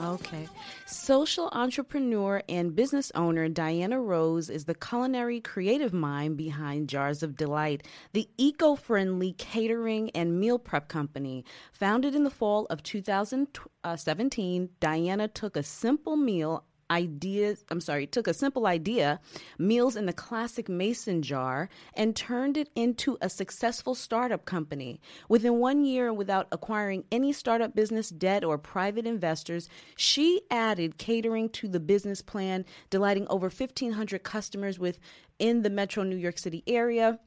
Okay. 0.01 0.49
Social 0.87 1.49
entrepreneur 1.53 2.43
and 2.49 2.75
business 2.75 3.13
owner 3.15 3.49
Diana 3.49 4.01
Rose 4.01 4.51
is 4.51 4.65
the 4.65 4.75
culinary 4.75 5.41
creative 5.41 5.93
mind 5.93 6.37
behind 6.37 6.89
Jars 6.89 7.23
of 7.23 7.37
Delight, 7.37 7.87
the 8.13 8.29
eco 8.37 8.75
friendly 8.75 9.35
catering 9.35 10.11
and 10.11 10.41
meal 10.41 10.59
prep 10.59 10.89
company. 10.89 11.45
Founded 11.73 12.17
in 12.17 12.25
the 12.25 12.31
fall 12.31 12.67
of 12.71 12.83
2017, 12.83 14.63
uh, 14.63 14.67
Diana 14.81 15.29
took 15.29 15.57
a 15.57 15.63
simple 15.63 16.17
meal 16.17 16.65
ideas 16.91 17.65
i'm 17.71 17.81
sorry 17.81 18.07
took 18.07 18.27
a 18.27 18.35
simple 18.35 18.67
idea 18.67 19.21
meals 19.59 19.97
in 19.97 20.07
the 20.07 20.13
classic 20.13 20.69
mason 20.69 21.23
jar 21.23 21.69
and 21.95 22.15
turned 22.15 22.57
it 22.57 22.71
into 22.75 23.17
a 23.21 23.29
successful 23.29 23.95
startup 23.95 24.45
company. 24.45 25.01
Within 25.29 25.59
one 25.59 25.85
year 25.85 26.13
without 26.13 26.49
acquiring 26.53 27.05
any 27.11 27.33
startup 27.33 27.75
business 27.75 28.11
debt 28.11 28.45
or 28.45 28.59
private 28.59 29.07
investors 29.07 29.69
she 29.97 30.43
added 30.51 30.99
catering 30.99 31.49
to 31.51 31.69
the 31.69 31.81
business 31.81 32.23
plan 32.23 32.65
delighting 32.91 33.27
over 33.29 33.47
1500 33.47 34.23
customers 34.23 34.79
within 34.79 35.63
the 35.63 35.71
metro 35.71 36.03
new 36.03 36.17
york 36.17 36.39
city 36.39 36.63
area. 36.67 37.19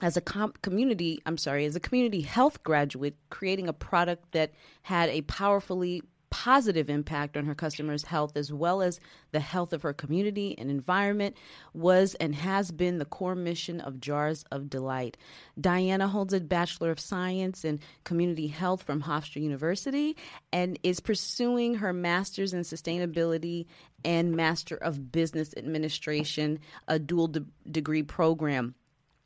As 0.00 0.16
a 0.16 0.20
com- 0.20 0.54
community, 0.62 1.20
I'm 1.26 1.36
sorry, 1.36 1.64
as 1.64 1.74
a 1.74 1.80
community 1.80 2.20
health 2.20 2.62
graduate, 2.62 3.16
creating 3.30 3.66
a 3.66 3.72
product 3.72 4.30
that 4.30 4.52
had 4.82 5.08
a 5.08 5.22
powerfully 5.22 6.02
positive 6.30 6.90
impact 6.90 7.36
on 7.36 7.44
her 7.46 7.54
customers' 7.54 8.04
health 8.04 8.36
as 8.36 8.52
well 8.52 8.82
as 8.82 9.00
the 9.32 9.40
health 9.40 9.72
of 9.72 9.82
her 9.82 9.92
community 9.92 10.56
and 10.58 10.70
environment 10.70 11.36
was 11.72 12.14
and 12.16 12.34
has 12.34 12.70
been 12.70 12.98
the 12.98 13.04
core 13.04 13.34
mission 13.34 13.80
of 13.80 14.00
Jars 14.00 14.44
of 14.50 14.70
Delight. 14.70 15.16
Diana 15.60 16.08
holds 16.08 16.32
a 16.32 16.40
Bachelor 16.40 16.90
of 16.90 17.00
Science 17.00 17.64
in 17.64 17.80
Community 18.04 18.46
Health 18.46 18.82
from 18.82 19.02
Hofstra 19.02 19.42
University 19.42 20.16
and 20.52 20.78
is 20.82 21.00
pursuing 21.00 21.74
her 21.74 21.92
master's 21.92 22.52
in 22.52 22.60
sustainability 22.60 23.66
and 24.04 24.36
Master 24.36 24.76
of 24.76 25.10
Business 25.10 25.52
Administration, 25.56 26.60
a 26.86 26.98
dual 26.98 27.28
de- 27.28 27.44
degree 27.70 28.02
program 28.02 28.74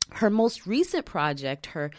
her 0.09 0.29
most 0.29 0.67
recent 0.67 1.05
project, 1.05 1.67
her 1.67 1.91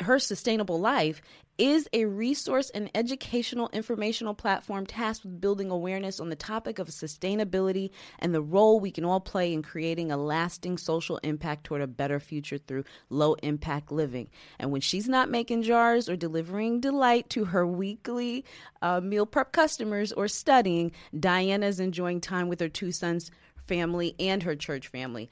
her 0.00 0.18
sustainable 0.18 0.78
life, 0.78 1.22
is 1.58 1.88
a 1.92 2.04
resource 2.04 2.70
and 2.70 2.90
educational 2.94 3.70
informational 3.72 4.34
platform 4.34 4.86
tasked 4.86 5.24
with 5.24 5.40
building 5.40 5.70
awareness 5.70 6.20
on 6.20 6.28
the 6.28 6.36
topic 6.36 6.78
of 6.78 6.88
sustainability 6.88 7.90
and 8.18 8.34
the 8.34 8.42
role 8.42 8.78
we 8.78 8.90
can 8.90 9.04
all 9.04 9.20
play 9.20 9.52
in 9.52 9.62
creating 9.62 10.12
a 10.12 10.16
lasting 10.16 10.76
social 10.76 11.18
impact 11.18 11.64
toward 11.64 11.80
a 11.80 11.86
better 11.86 12.20
future 12.20 12.58
through 12.58 12.84
low 13.08 13.34
impact 13.42 13.90
living. 13.90 14.28
And 14.58 14.70
when 14.70 14.80
she's 14.80 15.08
not 15.08 15.30
making 15.30 15.62
jars 15.62 16.08
or 16.08 16.16
delivering 16.16 16.80
delight 16.80 17.30
to 17.30 17.46
her 17.46 17.66
weekly 17.66 18.44
uh, 18.82 19.00
meal 19.00 19.26
prep 19.26 19.52
customers 19.52 20.12
or 20.12 20.28
studying, 20.28 20.92
Diana's 21.18 21.80
enjoying 21.80 22.20
time 22.20 22.48
with 22.48 22.60
her 22.60 22.68
two 22.68 22.92
sons 22.92 23.30
family 23.66 24.14
and 24.18 24.42
her 24.42 24.54
church 24.54 24.88
family. 24.88 25.30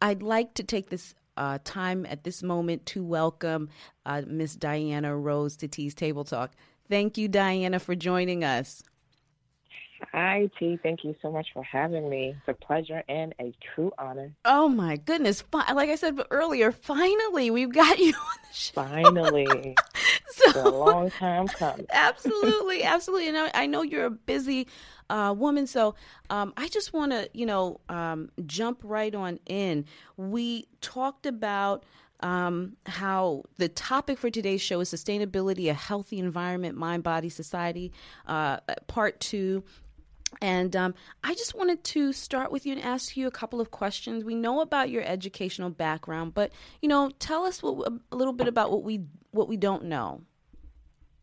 I'd 0.00 0.22
like 0.22 0.54
to 0.54 0.62
take 0.62 0.90
this 0.90 1.14
uh, 1.36 1.58
time 1.64 2.06
at 2.06 2.24
this 2.24 2.42
moment 2.42 2.86
to 2.86 3.04
welcome 3.04 3.68
uh, 4.04 4.22
Miss 4.26 4.54
Diana 4.54 5.16
Rose 5.16 5.56
to 5.58 5.68
Tea's 5.68 5.94
Table 5.94 6.24
Talk. 6.24 6.52
Thank 6.88 7.18
you, 7.18 7.28
Diana, 7.28 7.78
for 7.80 7.94
joining 7.94 8.44
us. 8.44 8.82
Hi, 10.12 10.48
T. 10.58 10.78
Thank 10.82 11.04
you 11.04 11.14
so 11.22 11.30
much 11.30 11.48
for 11.52 11.62
having 11.62 12.08
me. 12.08 12.34
It's 12.36 12.48
a 12.48 12.64
pleasure 12.64 13.02
and 13.08 13.34
a 13.40 13.54
true 13.74 13.92
honor. 13.98 14.32
Oh 14.44 14.68
my 14.68 14.96
goodness! 14.96 15.42
Like 15.52 15.88
I 15.88 15.96
said 15.96 16.18
earlier, 16.30 16.70
finally 16.70 17.50
we've 17.50 17.72
got 17.72 17.98
you 18.06 18.12
on 18.12 18.38
the 18.42 18.54
show. 18.54 18.72
Finally, 18.74 19.74
it's 20.38 20.54
a 20.54 20.62
So 20.62 20.68
long 20.68 21.10
time 21.10 21.48
coming. 21.48 21.86
absolutely, 21.92 22.82
absolutely. 22.82 23.28
And 23.28 23.36
I, 23.38 23.50
I 23.54 23.66
know 23.66 23.82
you're 23.82 24.06
a 24.06 24.10
busy 24.10 24.68
uh, 25.10 25.34
woman, 25.36 25.66
so 25.66 25.94
um, 26.30 26.52
I 26.56 26.68
just 26.68 26.92
want 26.92 27.12
to, 27.12 27.28
you 27.32 27.46
know, 27.46 27.80
um, 27.88 28.30
jump 28.46 28.80
right 28.82 29.14
on 29.14 29.38
in. 29.46 29.84
We 30.16 30.66
talked 30.80 31.26
about 31.26 31.84
um, 32.20 32.76
how 32.86 33.44
the 33.58 33.68
topic 33.68 34.18
for 34.18 34.30
today's 34.30 34.62
show 34.62 34.80
is 34.80 34.92
sustainability, 34.92 35.70
a 35.70 35.74
healthy 35.74 36.18
environment, 36.18 36.76
mind, 36.76 37.02
body, 37.02 37.28
society, 37.28 37.92
uh, 38.26 38.58
part 38.86 39.20
two. 39.20 39.64
And 40.40 40.76
um, 40.76 40.94
I 41.24 41.34
just 41.34 41.54
wanted 41.54 41.82
to 41.84 42.12
start 42.12 42.52
with 42.52 42.66
you 42.66 42.72
and 42.72 42.82
ask 42.82 43.16
you 43.16 43.26
a 43.26 43.30
couple 43.30 43.60
of 43.60 43.70
questions. 43.70 44.24
We 44.24 44.34
know 44.34 44.60
about 44.60 44.90
your 44.90 45.02
educational 45.02 45.70
background, 45.70 46.34
but 46.34 46.52
you 46.82 46.88
know, 46.88 47.10
tell 47.18 47.44
us 47.44 47.62
what, 47.62 47.92
a 48.12 48.16
little 48.16 48.34
bit 48.34 48.48
about 48.48 48.70
what 48.70 48.82
we 48.82 49.04
what 49.30 49.48
we 49.48 49.56
don't 49.56 49.84
know. 49.84 50.22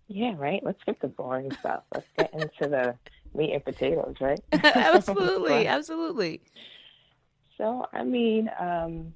Yeah, 0.07 0.35
right. 0.37 0.61
Let's 0.63 0.83
get 0.85 0.99
the 0.99 1.07
boring 1.07 1.51
stuff. 1.59 1.83
Let's 1.93 2.07
get 2.17 2.33
into 2.33 2.69
the 2.69 2.95
meat 3.33 3.53
and 3.53 3.63
potatoes, 3.63 4.15
right? 4.19 4.39
absolutely, 4.53 5.67
absolutely. 5.67 6.41
So, 7.57 7.87
I 7.93 8.03
mean, 8.03 8.49
um, 8.59 9.13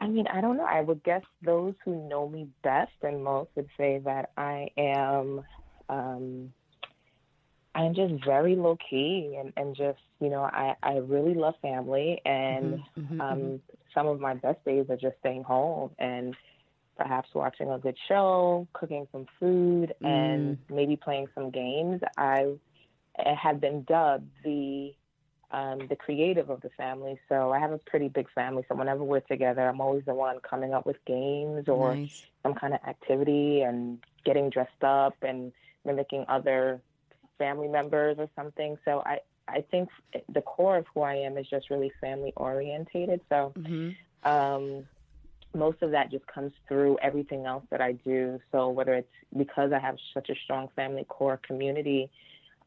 I 0.00 0.08
mean, 0.08 0.26
I 0.26 0.40
don't 0.40 0.56
know. 0.56 0.64
I 0.64 0.80
would 0.80 1.02
guess 1.02 1.22
those 1.42 1.74
who 1.84 2.08
know 2.08 2.28
me 2.28 2.48
best 2.62 2.92
and 3.02 3.22
most 3.24 3.50
would 3.54 3.68
say 3.76 4.00
that 4.04 4.30
I 4.36 4.68
am, 4.76 5.42
um, 5.88 6.52
I'm 7.74 7.94
just 7.94 8.24
very 8.24 8.56
low 8.56 8.76
key 8.88 9.36
and, 9.38 9.52
and 9.56 9.76
just, 9.76 9.98
you 10.20 10.30
know, 10.30 10.42
I, 10.42 10.74
I 10.82 10.96
really 10.98 11.34
love 11.34 11.54
family 11.62 12.20
and 12.24 12.80
Mhm, 12.96 13.20
mhm, 13.20 13.20
um, 13.20 13.60
some 13.94 14.06
of 14.06 14.20
my 14.20 14.34
best 14.34 14.64
days 14.64 14.86
are 14.90 14.96
just 14.96 15.16
staying 15.20 15.42
home 15.44 15.90
and 15.98 16.34
perhaps 16.96 17.28
watching 17.34 17.70
a 17.70 17.78
good 17.78 17.96
show, 18.08 18.66
cooking 18.72 19.06
some 19.12 19.26
food, 19.40 19.94
and 20.04 20.58
maybe 20.70 20.96
playing 20.96 21.26
some 21.34 21.50
games. 21.50 22.00
I 22.16 22.54
have 23.16 23.60
been 23.60 23.82
dubbed 23.84 24.30
the 24.44 24.92
um, 25.50 25.86
the 25.88 25.96
creative 25.96 26.50
of 26.50 26.60
the 26.62 26.70
family, 26.76 27.18
so 27.28 27.52
I 27.52 27.60
have 27.60 27.70
a 27.72 27.78
pretty 27.78 28.08
big 28.08 28.26
family. 28.34 28.64
So 28.68 28.74
whenever 28.74 29.04
we're 29.04 29.20
together, 29.20 29.68
I'm 29.68 29.80
always 29.80 30.04
the 30.04 30.14
one 30.14 30.38
coming 30.48 30.74
up 30.74 30.86
with 30.86 30.96
games 31.06 31.68
or 31.68 31.98
nice. 31.98 32.24
some 32.42 32.54
kind 32.54 32.74
of 32.74 32.80
activity 32.86 33.60
and 33.62 33.98
getting 34.24 34.50
dressed 34.50 34.82
up 34.82 35.16
and 35.22 35.52
mimicking 35.84 36.24
other 36.28 36.80
family 37.38 37.68
members 37.68 38.16
or 38.18 38.28
something. 38.36 38.76
So 38.84 39.02
I 39.04 39.18
I 39.48 39.62
think 39.70 39.88
the 40.32 40.42
core 40.42 40.76
of 40.78 40.86
who 40.94 41.02
I 41.02 41.14
am 41.14 41.36
is 41.38 41.46
just 41.48 41.70
really 41.70 41.92
family 42.00 42.32
orientated. 42.36 43.20
So 43.28 43.54
hmm 43.56 43.90
um, 44.24 44.84
most 45.54 45.82
of 45.82 45.90
that 45.92 46.10
just 46.10 46.26
comes 46.26 46.52
through 46.68 46.98
everything 47.02 47.46
else 47.46 47.64
that 47.70 47.80
I 47.80 47.92
do. 47.92 48.38
So 48.52 48.68
whether 48.70 48.94
it's 48.94 49.08
because 49.36 49.72
I 49.72 49.78
have 49.78 49.96
such 50.12 50.28
a 50.30 50.34
strong 50.44 50.68
family 50.74 51.04
core 51.08 51.40
community, 51.46 52.10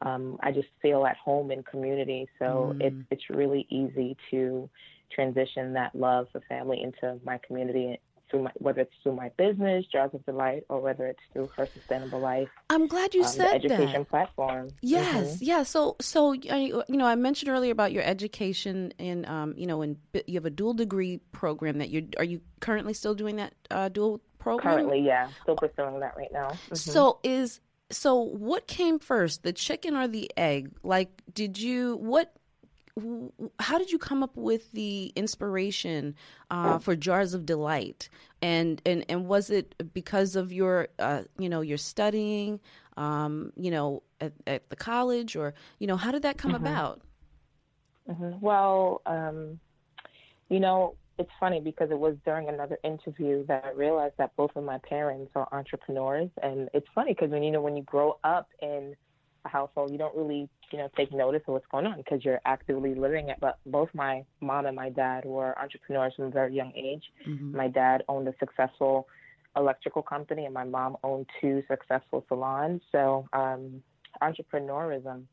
um, 0.02 0.38
I 0.42 0.52
just 0.52 0.68
feel 0.80 1.06
at 1.06 1.16
home 1.16 1.50
in 1.50 1.62
community. 1.64 2.28
So 2.38 2.74
Mm. 2.74 2.80
it's 2.80 2.96
it's 3.10 3.30
really 3.30 3.66
easy 3.70 4.16
to 4.30 4.68
transition 5.14 5.72
that 5.74 5.94
love 5.94 6.26
for 6.32 6.40
family 6.48 6.82
into 6.82 7.18
my 7.24 7.38
community 7.46 7.98
through 8.30 8.42
my 8.44 8.50
whether 8.56 8.82
it's 8.82 8.94
through 9.02 9.14
my 9.16 9.30
business, 9.36 9.84
Jars 9.86 10.12
of 10.14 10.24
Delight, 10.26 10.64
or 10.68 10.80
whether 10.80 11.06
it's 11.06 11.20
through 11.32 11.48
her 11.56 11.66
sustainable 11.66 12.20
life, 12.20 12.48
I'm 12.70 12.86
glad 12.86 13.14
you 13.14 13.22
um, 13.22 13.26
the 13.26 13.32
said 13.32 13.54
education 13.64 14.02
that. 14.02 14.08
platform. 14.10 14.68
Yes, 14.82 15.36
Mhm. 15.36 15.38
yeah. 15.42 15.62
So, 15.62 15.96
so 16.00 16.30
uh, 16.32 16.34
you 16.56 16.82
know, 16.88 17.06
I 17.06 17.14
mentioned 17.14 17.50
earlier 17.50 17.72
about 17.72 17.92
your 17.92 18.02
education 18.02 18.92
in, 18.98 19.24
um, 19.26 19.54
you 19.56 19.66
know, 19.66 19.82
in 19.82 19.96
you 20.26 20.34
have 20.34 20.46
a 20.46 20.50
dual 20.50 20.74
degree 20.74 21.18
program 21.32 21.78
that 21.78 21.90
you 21.90 22.08
are 22.18 22.24
you 22.24 22.40
currently 22.60 22.94
still 22.94 23.14
doing 23.14 23.36
that 23.36 23.54
uh, 23.70 23.88
dual 23.88 24.20
program? 24.38 24.74
Currently, 24.76 25.00
yeah, 25.00 25.28
still 25.42 25.56
pursuing 25.56 26.00
that 26.00 26.16
right 26.16 26.32
now. 26.32 26.48
Mhm. 26.70 26.76
So 26.76 27.18
is 27.22 27.60
so 27.90 28.16
what 28.20 28.66
came 28.66 28.98
first, 28.98 29.42
the 29.42 29.52
chicken 29.52 29.96
or 29.96 30.06
the 30.06 30.30
egg? 30.36 30.72
Like, 30.82 31.22
did 31.32 31.58
you 31.58 31.96
what 31.96 32.34
how 33.58 33.78
did 33.78 33.90
you 33.90 33.98
come 33.98 34.22
up 34.22 34.36
with 34.36 34.72
the 34.72 35.12
inspiration 35.16 36.14
uh, 36.50 36.78
for 36.78 36.96
Jars 36.96 37.34
of 37.34 37.46
Delight? 37.46 38.08
And 38.42 38.80
and 38.86 39.04
and 39.08 39.26
was 39.26 39.50
it 39.50 39.74
because 39.92 40.36
of 40.36 40.52
your 40.52 40.88
uh, 40.98 41.22
you 41.38 41.48
know 41.48 41.60
your 41.60 41.78
studying, 41.78 42.60
um, 42.96 43.52
you 43.56 43.70
know, 43.70 44.02
at, 44.20 44.32
at 44.46 44.68
the 44.70 44.76
college, 44.76 45.36
or 45.36 45.54
you 45.78 45.86
know, 45.86 45.96
how 45.96 46.10
did 46.10 46.22
that 46.22 46.38
come 46.38 46.54
about? 46.54 47.00
Mhm. 48.08 48.40
Well, 48.40 49.02
um, 49.06 49.60
you 50.48 50.60
know, 50.60 50.94
it's 51.18 51.30
funny 51.38 51.60
because 51.60 51.90
it 51.90 51.98
was 51.98 52.16
during 52.24 52.48
another 52.48 52.78
interview 52.84 53.44
that 53.46 53.64
I 53.64 53.70
realized 53.72 54.14
that 54.18 54.34
both 54.36 54.54
of 54.56 54.64
my 54.64 54.78
parents 54.78 55.32
are 55.34 55.48
entrepreneurs, 55.52 56.30
and 56.42 56.68
it's 56.72 56.86
funny 56.94 57.12
because 57.12 57.30
when 57.30 57.42
you 57.42 57.50
know 57.50 57.60
when 57.60 57.76
you 57.76 57.82
grow 57.82 58.18
up 58.24 58.48
in 58.62 58.94
a 59.48 59.50
household, 59.50 59.90
you 59.90 59.98
don't 59.98 60.16
really 60.16 60.48
you 60.70 60.78
know 60.78 60.88
take 60.96 61.12
notice 61.12 61.42
of 61.46 61.54
what's 61.54 61.66
going 61.70 61.86
on 61.86 61.96
because 61.96 62.24
you're 62.24 62.40
actively 62.44 62.94
living 62.94 63.28
it. 63.30 63.38
But 63.40 63.58
both 63.66 63.88
my 63.94 64.24
mom 64.40 64.66
and 64.66 64.76
my 64.76 64.90
dad 64.90 65.24
were 65.24 65.58
entrepreneurs 65.58 66.14
from 66.16 66.26
a 66.26 66.30
very 66.30 66.54
young 66.54 66.72
age. 66.76 67.02
My 67.56 67.68
dad 67.68 68.02
owned 68.08 68.28
a 68.28 68.34
successful 68.38 69.08
electrical 69.56 70.02
company, 70.02 70.44
and 70.44 70.54
my 70.54 70.64
mom 70.64 70.96
owned 71.02 71.26
two 71.40 71.62
successful 71.68 72.24
salons. 72.28 72.80
So 72.92 73.26
um, 73.32 73.82
entrepreneurism 74.22 75.24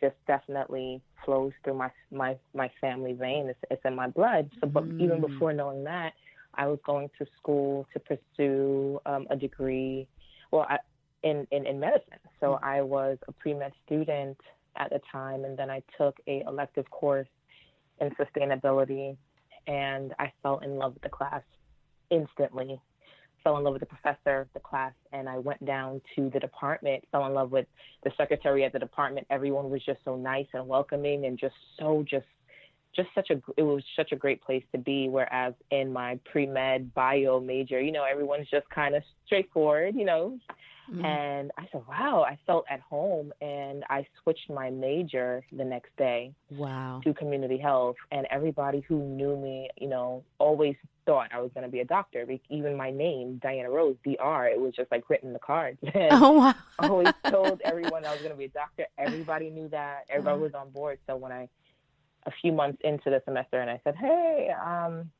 just 0.00 0.16
definitely 0.26 1.00
flows 1.24 1.52
through 1.62 1.74
my 1.74 1.90
my 2.10 2.36
my 2.54 2.70
family 2.80 3.12
vein. 3.12 3.48
It's, 3.48 3.58
it's 3.70 3.82
in 3.84 3.94
my 3.94 4.08
blood. 4.08 4.50
So, 4.60 4.66
but 4.66 4.84
even 4.98 5.20
before 5.20 5.52
knowing 5.52 5.84
that, 5.84 6.12
I 6.54 6.66
was 6.66 6.78
going 6.84 7.10
to 7.18 7.26
school 7.38 7.86
to 7.92 8.00
pursue 8.00 9.00
um, 9.06 9.26
a 9.30 9.36
degree, 9.36 10.06
well, 10.50 10.66
I, 10.68 10.78
in, 11.22 11.46
in 11.50 11.66
in 11.66 11.80
medicine. 11.80 12.18
So 12.40 12.48
mm-hmm. 12.48 12.64
I 12.64 12.82
was 12.82 13.18
a 13.28 13.32
pre 13.32 13.54
med 13.54 13.72
student 13.86 14.38
at 14.76 14.90
the 14.90 15.00
time, 15.10 15.44
and 15.44 15.58
then 15.58 15.70
I 15.70 15.82
took 15.96 16.16
a 16.26 16.42
elective 16.46 16.88
course 16.90 17.28
in 18.00 18.10
sustainability, 18.10 19.16
and 19.66 20.14
I 20.18 20.32
fell 20.42 20.58
in 20.60 20.76
love 20.76 20.94
with 20.94 21.02
the 21.02 21.08
class 21.08 21.42
instantly. 22.10 22.80
Fell 23.44 23.56
in 23.56 23.64
love 23.64 23.72
with 23.72 23.80
the 23.80 23.86
professor, 23.86 24.48
the 24.54 24.60
class, 24.60 24.92
and 25.12 25.28
I 25.28 25.36
went 25.36 25.64
down 25.64 26.00
to 26.14 26.30
the 26.30 26.38
department. 26.38 27.04
Fell 27.10 27.26
in 27.26 27.34
love 27.34 27.50
with 27.50 27.66
the 28.04 28.12
secretary 28.16 28.64
at 28.64 28.72
the 28.72 28.78
department. 28.78 29.26
Everyone 29.30 29.68
was 29.68 29.84
just 29.84 29.98
so 30.04 30.16
nice 30.16 30.46
and 30.54 30.68
welcoming, 30.68 31.26
and 31.26 31.38
just 31.38 31.54
so 31.78 32.04
just 32.08 32.26
just 32.94 33.08
such 33.14 33.30
a 33.30 33.40
it 33.56 33.62
was 33.62 33.82
such 33.96 34.12
a 34.12 34.16
great 34.16 34.42
place 34.42 34.64
to 34.72 34.78
be. 34.78 35.08
Whereas 35.08 35.54
in 35.70 35.92
my 35.92 36.18
pre 36.24 36.46
med 36.46 36.94
bio 36.94 37.40
major, 37.40 37.80
you 37.80 37.92
know, 37.92 38.04
everyone's 38.04 38.48
just 38.50 38.68
kind 38.70 38.94
of 38.94 39.02
straightforward, 39.26 39.94
you 39.96 40.04
know. 40.04 40.38
And 41.04 41.50
I 41.58 41.66
said, 41.72 41.82
wow, 41.88 42.24
I 42.28 42.38
felt 42.46 42.64
at 42.68 42.80
home, 42.80 43.32
and 43.40 43.84
I 43.88 44.06
switched 44.22 44.50
my 44.50 44.68
major 44.70 45.42
the 45.50 45.64
next 45.64 45.90
day 45.96 46.34
Wow. 46.50 47.00
to 47.04 47.14
community 47.14 47.56
health. 47.58 47.96
And 48.10 48.26
everybody 48.30 48.80
who 48.86 48.98
knew 49.02 49.36
me 49.36 49.68
you 49.78 49.88
know 49.88 50.24
always 50.38 50.76
thought 51.06 51.28
i 51.32 51.40
was 51.40 51.50
going 51.54 51.64
to 51.64 51.70
be 51.70 51.80
a 51.80 51.84
doctor. 51.84 52.26
Even 52.50 52.76
my 52.76 52.90
name 52.90 53.38
diana 53.42 53.70
rose 53.70 53.96
dr 54.04 54.46
it 54.48 54.60
was 54.60 54.72
just 54.74 54.90
like 54.92 55.08
written 55.10 55.28
in 55.28 55.32
the 55.32 55.38
cards. 55.40 55.78
And 55.94 56.12
Oh 56.12 56.32
wow. 56.32 56.54
I 56.78 56.86
always 56.86 57.08
told 57.30 57.60
everyone 57.64 58.04
i 58.04 58.12
was 58.12 58.18
going 58.20 58.30
to 58.32 58.36
be 58.36 58.44
a 58.44 58.48
doctor. 58.50 58.84
Everybody 58.98 59.50
knew 59.50 59.68
that. 59.70 60.00
Everybody 60.10 60.40
was 60.40 60.54
on 60.54 60.70
board. 60.70 60.98
So 61.08 61.16
when 61.16 61.32
i 61.32 61.48
a 62.26 62.30
few 62.40 62.52
months 62.52 62.78
into 62.84 63.10
the 63.10 63.20
semester 63.24 63.60
and 63.60 63.68
i 63.70 63.80
said 63.82 63.96
hey 63.96 64.50
um 64.64 65.10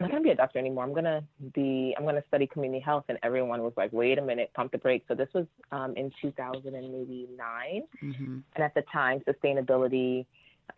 I'm 0.00 0.06
not 0.06 0.10
gonna 0.10 0.22
be 0.24 0.30
a 0.30 0.34
doctor 0.34 0.58
anymore. 0.58 0.84
I'm 0.84 0.92
gonna 0.92 1.22
be. 1.54 1.94
I'm 1.96 2.04
gonna 2.04 2.24
study 2.28 2.46
community 2.46 2.80
health, 2.80 3.04
and 3.08 3.18
everyone 3.22 3.62
was 3.62 3.72
like, 3.76 3.92
"Wait 3.92 4.18
a 4.18 4.22
minute, 4.22 4.50
pump 4.54 4.72
the 4.72 4.78
brakes." 4.78 5.06
So 5.08 5.14
this 5.14 5.28
was 5.34 5.46
um, 5.70 5.94
in 5.96 6.10
2009, 6.20 7.82
hmm 8.00 8.38
and 8.54 8.64
at 8.64 8.74
the 8.74 8.82
time, 8.92 9.20
sustainability, 9.20 10.26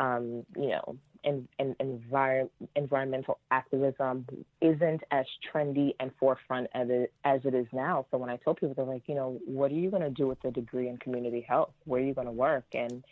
um, 0.01 0.45
you 0.57 0.69
know, 0.69 0.97
and, 1.25 1.49
and 1.59 1.77
envir- 1.79 2.49
environmental 2.75 3.39
activism 3.51 4.27
isn't 4.61 5.03
as 5.11 5.27
trendy 5.53 5.95
and 6.01 6.11
forefront 6.19 6.69
as 6.75 6.89
it, 6.89 7.13
as 7.25 7.41
it 7.45 7.55
is 7.55 7.67
now. 7.73 8.07
So 8.11 8.19
when 8.19 8.31
I 8.31 8.37
told 8.37 8.59
people, 8.59 8.75
they're 8.75 8.85
like, 8.85 9.03
you 9.07 9.15
know, 9.15 9.39
what 9.45 9.71
are 9.71 9.75
you 9.75 9.91
going 9.91 10.03
to 10.03 10.11
do 10.11 10.27
with 10.27 10.43
a 10.45 10.51
degree 10.51 10.89
in 10.89 10.97
community 10.99 11.45
health? 11.47 11.73
Where 11.85 12.01
are 12.01 12.05
you 12.05 12.15
going 12.15 12.29
to 12.29 12.33
work? 12.33 12.65
And 12.73 13.05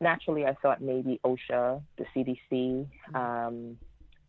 naturally, 0.00 0.44
I 0.44 0.54
thought 0.62 0.80
maybe 0.82 1.20
OSHA, 1.24 1.82
the 1.96 2.04
CDC, 2.14 2.86
um, 3.14 3.78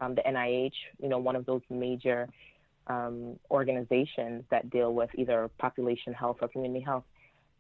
um, 0.01 0.16
the 0.16 0.22
NIH, 0.22 0.74
you 1.01 1.10
know, 1.10 1.19
one 1.19 1.36
of 1.36 1.46
those 1.46 1.62
major 1.69 2.28
um, 2.88 3.38
organizations 3.51 4.44
that 4.50 4.69
deal 4.69 4.94
with 4.94 5.10
either 5.16 5.50
population 5.57 6.13
health 6.13 6.38
or 6.42 6.48
community 6.48 6.84
health 6.84 7.04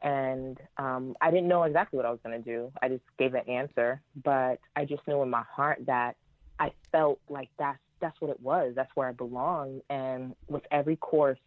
and 0.01 0.59
um, 0.77 1.15
I 1.19 1.29
didn't 1.29 1.47
know 1.47 1.63
exactly 1.63 1.97
what 1.97 2.05
I 2.05 2.11
was 2.11 2.19
going 2.23 2.41
to 2.41 2.49
do. 2.49 2.71
I 2.81 2.87
just 2.87 3.03
gave 3.17 3.33
an 3.33 3.47
answer, 3.49 4.01
but 4.23 4.59
I 4.75 4.85
just 4.85 5.05
knew 5.07 5.21
in 5.21 5.29
my 5.29 5.43
heart 5.43 5.79
that 5.87 6.15
I 6.59 6.71
felt 6.91 7.19
like 7.29 7.49
that's 7.57 7.79
that's 7.99 8.19
what 8.21 8.31
it 8.31 8.39
was. 8.39 8.73
That's 8.75 8.91
where 8.95 9.09
I 9.09 9.11
belong. 9.11 9.81
And 9.89 10.35
with 10.47 10.63
every 10.71 10.95
course, 10.95 11.39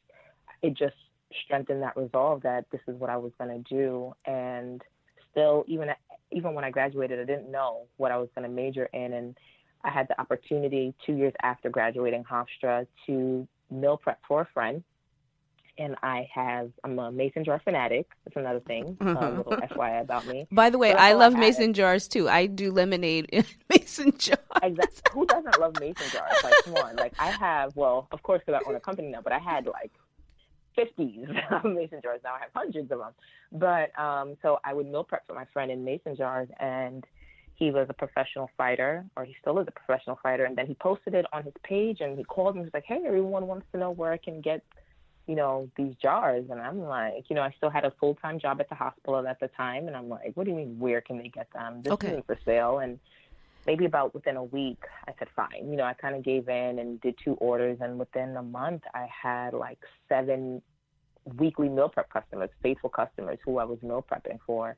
it 0.60 0.74
just 0.74 0.96
strengthened 1.44 1.82
that 1.82 1.96
resolve 1.96 2.42
that 2.42 2.66
this 2.70 2.82
is 2.86 2.94
what 2.96 3.08
I 3.08 3.16
was 3.16 3.32
going 3.38 3.64
to 3.64 3.74
do. 3.74 4.12
And 4.26 4.82
still, 5.30 5.64
even 5.66 5.88
even 6.30 6.52
when 6.52 6.64
I 6.64 6.70
graduated, 6.70 7.20
I 7.20 7.24
didn't 7.24 7.50
know 7.50 7.86
what 7.96 8.12
I 8.12 8.18
was 8.18 8.28
going 8.34 8.46
to 8.48 8.54
major 8.54 8.84
in, 8.92 9.14
and 9.14 9.36
I 9.84 9.90
had 9.90 10.08
the 10.08 10.20
opportunity 10.20 10.94
two 11.04 11.14
years 11.16 11.32
after 11.42 11.68
graduating 11.70 12.24
Hofstra 12.24 12.86
to 13.06 13.46
meal 13.70 13.96
prep 13.96 14.20
for 14.28 14.42
a 14.42 14.48
friend 14.52 14.82
and 15.78 15.96
I 16.02 16.28
have 16.34 16.70
I'm 16.84 16.98
a 16.98 17.10
mason 17.10 17.44
jar 17.44 17.58
fanatic. 17.64 18.06
That's 18.24 18.36
another 18.36 18.60
thing. 18.60 18.94
A 19.00 19.04
little 19.04 19.44
FYI 19.56 20.02
about 20.02 20.26
me. 20.26 20.46
By 20.52 20.68
the 20.68 20.76
way, 20.76 20.90
So 20.92 20.98
I 20.98 21.08
I 21.08 21.12
love 21.14 21.32
had. 21.32 21.40
mason 21.40 21.72
jars 21.72 22.08
too. 22.08 22.28
I 22.28 22.44
do 22.44 22.70
lemonade 22.70 23.26
in 23.32 23.44
mason 23.70 24.12
jars. 24.18 24.38
Exactly. 24.62 25.02
Who 25.14 25.24
doesn't 25.26 25.58
love 25.58 25.80
mason 25.80 26.06
jars? 26.12 26.32
Like, 26.44 26.54
come 26.64 26.74
on. 26.74 26.96
Like, 26.96 27.14
I 27.18 27.30
have. 27.30 27.74
Well, 27.74 28.06
of 28.12 28.22
course, 28.22 28.42
because 28.44 28.60
I 28.62 28.68
own 28.68 28.76
a 28.76 28.80
company 28.80 29.08
now, 29.08 29.22
but 29.22 29.32
I 29.32 29.38
had 29.38 29.66
like 29.66 29.92
50s 30.76 31.30
of 31.52 31.64
mason 31.72 32.00
jars. 32.02 32.20
Now 32.22 32.34
I 32.34 32.40
have 32.40 32.50
hundreds 32.54 32.90
of 32.92 32.98
them. 32.98 33.12
But 33.50 33.98
um, 33.98 34.36
so 34.42 34.58
I 34.64 34.74
would 34.74 34.86
meal 34.86 35.04
prep 35.04 35.26
for 35.26 35.32
my 35.34 35.46
friend 35.54 35.70
in 35.72 35.84
mason 35.86 36.16
jars, 36.16 36.48
and 36.60 37.02
he 37.62 37.70
was 37.70 37.86
a 37.88 37.94
professional 37.94 38.50
fighter, 38.56 39.04
or 39.16 39.24
he 39.24 39.36
still 39.40 39.56
is 39.60 39.68
a 39.68 39.70
professional 39.70 40.18
fighter. 40.20 40.44
And 40.46 40.58
then 40.58 40.66
he 40.66 40.74
posted 40.74 41.14
it 41.14 41.26
on 41.32 41.44
his 41.44 41.54
page, 41.62 41.98
and 42.00 42.18
he 42.18 42.24
called 42.24 42.56
me. 42.56 42.62
He 42.62 42.64
was 42.64 42.74
like, 42.74 42.84
"Hey, 42.84 43.00
everyone 43.06 43.46
wants 43.46 43.66
to 43.72 43.78
know 43.78 43.90
where 43.90 44.12
I 44.12 44.18
can 44.18 44.40
get." 44.40 44.62
you 45.28 45.36
know, 45.36 45.70
these 45.76 45.94
jars. 46.02 46.46
And 46.50 46.60
I'm 46.60 46.80
like, 46.80 47.30
you 47.30 47.36
know, 47.36 47.42
I 47.42 47.54
still 47.56 47.70
had 47.70 47.84
a 47.84 47.92
full 48.00 48.16
time 48.16 48.40
job 48.40 48.60
at 48.60 48.68
the 48.68 48.74
hospital 48.74 49.24
at 49.24 49.38
the 49.38 49.46
time. 49.56 49.86
And 49.86 49.96
I'm 49.96 50.08
like, 50.08 50.32
what 50.34 50.44
do 50.44 50.50
you 50.50 50.56
mean, 50.56 50.76
where 50.80 51.00
can 51.00 51.16
they 51.16 51.28
get 51.28 51.46
them? 51.54 51.80
This 51.80 51.92
Okay. 51.92 52.08
isn't 52.08 52.26
for 52.26 52.36
sale. 52.44 52.80
And 52.80 52.98
maybe 53.64 53.84
about 53.84 54.12
within 54.14 54.36
a 54.36 54.42
week, 54.42 54.82
I 55.06 55.12
said, 55.20 55.28
fine. 55.36 55.70
You 55.70 55.76
know, 55.76 55.84
I 55.84 55.92
kind 55.94 56.16
of 56.16 56.24
gave 56.24 56.48
in 56.48 56.80
and 56.80 57.00
did 57.00 57.14
two 57.24 57.34
orders. 57.34 57.78
And 57.80 58.00
within 58.00 58.36
a 58.36 58.42
month, 58.42 58.82
I 58.94 59.06
had 59.22 59.54
like 59.54 59.78
seven 60.08 60.60
weekly 61.38 61.68
meal 61.68 61.88
prep 61.88 62.10
customers, 62.10 62.50
faithful 62.60 62.90
customers 62.90 63.38
who 63.44 63.58
I 63.58 63.64
was 63.64 63.80
meal 63.80 64.04
prepping 64.10 64.40
for. 64.44 64.76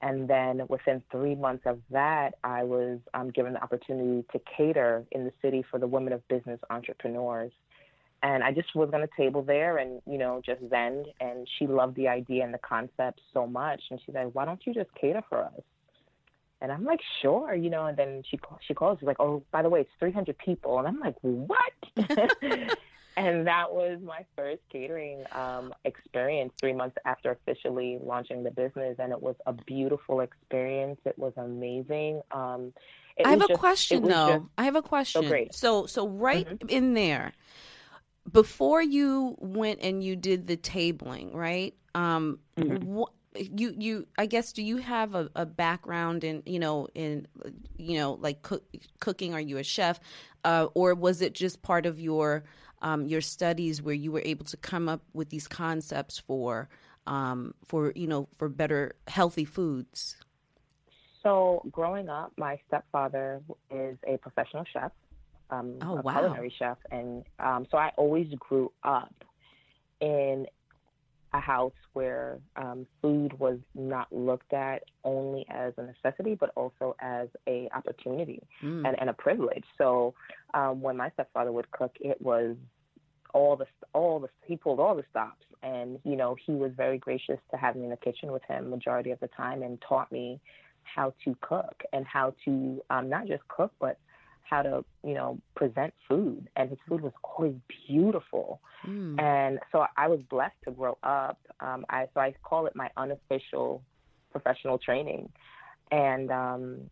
And 0.00 0.28
then 0.28 0.62
within 0.68 1.02
three 1.10 1.34
months 1.34 1.64
of 1.66 1.80
that, 1.90 2.34
I 2.44 2.62
was 2.62 2.98
um, 3.14 3.30
given 3.30 3.54
the 3.54 3.62
opportunity 3.62 4.24
to 4.32 4.40
cater 4.56 5.04
in 5.10 5.24
the 5.24 5.32
city 5.42 5.64
for 5.70 5.78
the 5.78 5.86
women 5.86 6.12
of 6.12 6.26
business 6.28 6.60
entrepreneurs 6.70 7.52
and 8.22 8.42
I 8.42 8.52
just 8.52 8.74
was 8.74 8.90
going 8.90 9.06
to 9.06 9.14
table 9.16 9.42
there 9.42 9.78
and 9.78 10.00
you 10.06 10.18
know 10.18 10.42
just 10.44 10.60
vend. 10.62 11.06
And 11.20 11.48
she 11.58 11.66
loved 11.66 11.96
the 11.96 12.08
idea 12.08 12.44
and 12.44 12.52
the 12.52 12.58
concept 12.58 13.20
so 13.32 13.46
much, 13.46 13.80
and 13.90 14.00
she's 14.04 14.14
like, 14.14 14.28
"Why 14.32 14.44
don't 14.44 14.60
you 14.66 14.74
just 14.74 14.92
cater 14.94 15.22
for 15.28 15.44
us?" 15.44 15.60
And 16.60 16.72
I'm 16.72 16.84
like, 16.84 17.00
"Sure," 17.22 17.54
you 17.54 17.70
know. 17.70 17.86
And 17.86 17.96
then 17.96 18.22
she 18.28 18.38
she 18.66 18.74
calls, 18.74 18.98
she's 18.98 19.06
like, 19.06 19.20
"Oh, 19.20 19.42
by 19.52 19.62
the 19.62 19.68
way, 19.68 19.80
it's 19.80 19.90
300 19.98 20.36
people," 20.38 20.78
and 20.78 20.88
I'm 20.88 21.00
like, 21.00 21.16
"What?" 21.22 21.72
and 23.18 23.46
that 23.46 23.72
was 23.72 23.98
my 24.02 24.24
first 24.36 24.62
catering 24.70 25.24
um, 25.32 25.74
experience 25.84 26.52
three 26.60 26.72
months 26.72 26.96
after 27.04 27.30
officially 27.32 27.98
launching 28.02 28.42
the 28.44 28.50
business, 28.50 28.96
and 28.98 29.12
it 29.12 29.20
was 29.22 29.36
a 29.46 29.52
beautiful 29.52 30.20
experience. 30.20 31.00
It 31.04 31.18
was 31.18 31.32
amazing. 31.36 32.22
Um, 32.30 32.72
it 33.16 33.26
I 33.26 33.30
have 33.30 33.40
was 33.40 33.44
a 33.46 33.48
just- 33.48 33.60
question 33.60 34.04
though. 34.04 34.48
I 34.56 34.64
have 34.64 34.76
a 34.76 34.82
question. 34.82 35.26
great. 35.28 35.54
So 35.54 35.86
so 35.86 36.06
right 36.08 36.46
in 36.68 36.94
there, 36.94 37.32
before 38.30 38.82
you 38.82 39.36
went 39.38 39.80
and 39.82 40.02
you 40.02 40.16
did 40.16 40.46
the 40.46 40.56
tabling, 40.56 41.34
right? 41.34 41.74
Um, 41.94 42.38
wh- 42.58 43.10
you 43.36 43.74
you 43.78 44.06
I 44.16 44.26
guess 44.26 44.52
do 44.52 44.62
you 44.62 44.78
have 44.78 45.14
a, 45.14 45.30
a 45.34 45.46
background 45.46 46.24
in 46.24 46.42
you 46.46 46.58
know 46.58 46.88
in 46.94 47.26
you 47.76 47.98
know 47.98 48.12
like 48.14 48.42
cook, 48.42 48.64
cooking? 49.00 49.34
Are 49.34 49.40
you 49.40 49.58
a 49.58 49.64
chef, 49.64 50.00
uh, 50.44 50.66
or 50.74 50.94
was 50.94 51.22
it 51.22 51.34
just 51.34 51.62
part 51.62 51.86
of 51.86 51.98
your 52.00 52.44
um, 52.82 53.06
your 53.06 53.20
studies 53.20 53.82
where 53.82 53.94
you 53.94 54.12
were 54.12 54.22
able 54.24 54.44
to 54.46 54.56
come 54.56 54.88
up 54.88 55.02
with 55.12 55.30
these 55.30 55.48
concepts 55.48 56.18
for 56.18 56.68
um, 57.06 57.54
for 57.64 57.92
you 57.94 58.06
know 58.06 58.28
for 58.36 58.48
better 58.48 58.94
healthy 59.08 59.44
foods? 59.44 60.16
So, 61.22 61.62
growing 61.72 62.08
up, 62.08 62.32
my 62.36 62.58
stepfather 62.68 63.42
is 63.70 63.98
a 64.06 64.18
professional 64.18 64.64
chef, 64.72 64.92
um, 65.50 65.78
Oh, 65.82 65.98
a 65.98 66.02
wow. 66.02 66.20
culinary 66.20 66.54
chef, 66.58 66.78
and 66.90 67.24
um, 67.38 67.66
so 67.70 67.76
I 67.76 67.92
always 67.96 68.28
grew 68.38 68.72
up 68.84 69.12
in 70.00 70.46
a 71.34 71.40
house 71.40 71.72
where 71.92 72.38
um, 72.56 72.86
food 73.02 73.38
was 73.38 73.58
not 73.74 74.10
looked 74.12 74.52
at 74.52 74.82
only 75.04 75.44
as 75.50 75.72
a 75.76 75.82
necessity, 75.82 76.34
but 76.34 76.50
also 76.56 76.96
as 77.00 77.28
a 77.46 77.68
opportunity 77.74 78.42
Mm. 78.62 78.86
and, 78.86 79.00
and 79.00 79.10
a 79.10 79.12
privilege. 79.12 79.64
So 79.76 80.14
um, 80.54 80.80
when 80.80 80.96
my 80.96 81.10
stepfather 81.10 81.52
would 81.52 81.70
cook, 81.70 81.92
it 82.00 82.20
was 82.20 82.56
all 83.34 83.56
the 83.56 83.66
all 83.92 84.18
the 84.20 84.28
he 84.46 84.56
pulled 84.56 84.80
all 84.80 84.94
the 84.94 85.04
stops, 85.10 85.44
and 85.62 85.98
you 86.04 86.16
know 86.16 86.36
he 86.46 86.52
was 86.52 86.72
very 86.76 86.98
gracious 86.98 87.38
to 87.50 87.56
have 87.56 87.76
me 87.76 87.84
in 87.84 87.90
the 87.90 87.96
kitchen 87.96 88.32
with 88.32 88.42
him 88.44 88.70
majority 88.70 89.10
of 89.10 89.20
the 89.20 89.28
time, 89.28 89.62
and 89.62 89.82
taught 89.86 90.10
me 90.10 90.40
how 90.82 91.12
to 91.24 91.36
cook 91.40 91.82
and 91.92 92.06
how 92.06 92.34
to 92.44 92.82
um, 92.90 93.08
not 93.08 93.26
just 93.26 93.46
cook, 93.48 93.72
but 93.78 93.98
how 94.48 94.62
to 94.62 94.84
you 95.04 95.14
know 95.14 95.38
present 95.54 95.92
food. 96.08 96.48
And 96.56 96.70
his 96.70 96.78
food 96.88 97.00
was 97.00 97.12
always 97.22 97.54
beautiful. 97.86 98.60
Mm. 98.86 99.20
And 99.20 99.58
so 99.72 99.84
I 99.96 100.08
was 100.08 100.20
blessed 100.28 100.56
to 100.64 100.70
grow 100.72 100.98
up. 101.02 101.38
Um, 101.60 101.84
I 101.90 102.06
so 102.14 102.20
I 102.20 102.34
call 102.42 102.66
it 102.66 102.76
my 102.76 102.90
unofficial 102.96 103.82
professional 104.30 104.78
training, 104.78 105.28
and 105.90 106.30
um, 106.30 106.90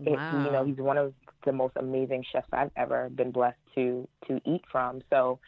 it, 0.00 0.10
you 0.10 0.52
know 0.52 0.64
he's 0.64 0.76
one 0.76 0.98
of 0.98 1.14
the 1.44 1.52
most 1.52 1.74
amazing 1.76 2.24
chefs 2.32 2.48
I've 2.52 2.70
ever 2.76 3.08
been 3.10 3.30
blessed 3.30 3.58
to 3.74 4.08
to 4.28 4.40
eat 4.44 4.62
from. 4.70 5.02
So 5.10 5.38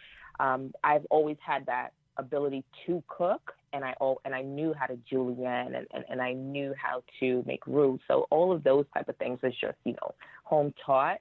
um, 0.41 0.73
I've 0.85 1.05
always 1.11 1.37
had 1.45 1.67
that 1.67 1.91
ability 2.17 2.65
to 2.87 3.03
cook, 3.09 3.53
and 3.73 3.85
I 3.85 3.95
al- 4.01 4.21
and 4.25 4.35
I 4.35 4.43
knew 4.43 4.75
how 4.79 4.87
to 4.87 4.97
julienne, 5.09 5.75
and, 5.75 5.87
and, 5.93 6.05
and 6.09 6.23
I 6.23 6.33
knew 6.33 6.75
how 6.81 7.03
to 7.21 7.43
make 7.47 7.67
roux. 7.67 7.99
So 8.09 8.27
all 8.31 8.53
of 8.53 8.65
those 8.65 8.87
type 8.95 9.09
of 9.09 9.17
things 9.17 9.41
was 9.43 9.53
just 9.61 9.77
you 9.85 9.93
know 9.93 10.15
home 10.45 10.73
taught. 10.85 11.19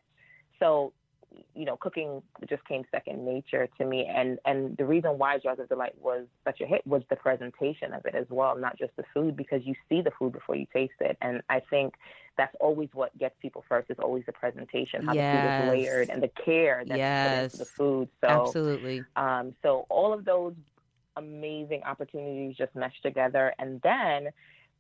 So 0.60 0.94
you 1.54 1.66
know, 1.66 1.78
cooking 1.78 2.22
just 2.50 2.64
came 2.66 2.84
second 2.92 3.26
nature 3.26 3.68
to 3.78 3.86
me. 3.86 4.06
And 4.06 4.40
and 4.46 4.76
the 4.78 4.86
reason 4.86 5.18
why 5.18 5.38
Jars 5.38 5.60
of 5.60 5.70
Delight 5.70 5.94
was 6.00 6.26
such 6.44 6.62
a 6.62 6.66
hit 6.66 6.86
was 6.88 7.04
the 7.10 7.16
presentation 7.16 7.94
of 7.94 8.06
it 8.06 8.16
as 8.16 8.26
well, 8.30 8.58
not 8.58 8.78
just 8.78 8.96
the 8.96 9.04
food, 9.14 9.36
because 9.36 9.62
you 9.66 9.76
see 9.90 10.02
the 10.02 10.12
food 10.18 10.34
before 10.34 10.56
you 10.56 10.66
taste 10.74 10.94
it. 11.00 11.18
And 11.22 11.42
I 11.50 11.62
think 11.70 11.96
that's 12.38 12.56
always 12.60 12.90
what 12.94 13.18
gets 13.18 13.36
people 13.42 13.64
first 13.68 13.90
is 13.90 13.98
always 14.00 14.24
the 14.26 14.32
presentation, 14.34 15.04
how 15.04 15.14
Yes. 15.14 15.32
the 15.32 15.42
food 15.42 15.64
is 15.64 15.70
layered 15.70 16.10
and 16.10 16.24
the 16.24 16.32
care 16.44 16.84
that's 16.86 17.02
put 17.22 17.32
into 17.44 17.58
the 17.58 17.68
food. 17.78 18.10
So 18.22 18.30
Absolutely. 18.30 19.04
um, 19.16 19.54
so 19.62 19.86
all 19.90 20.14
of 20.14 20.26
those 20.26 20.54
amazing 21.18 21.82
opportunities 21.84 22.56
just 22.56 22.76
meshed 22.76 23.02
together. 23.04 23.54
And 23.60 23.82
then 23.82 24.30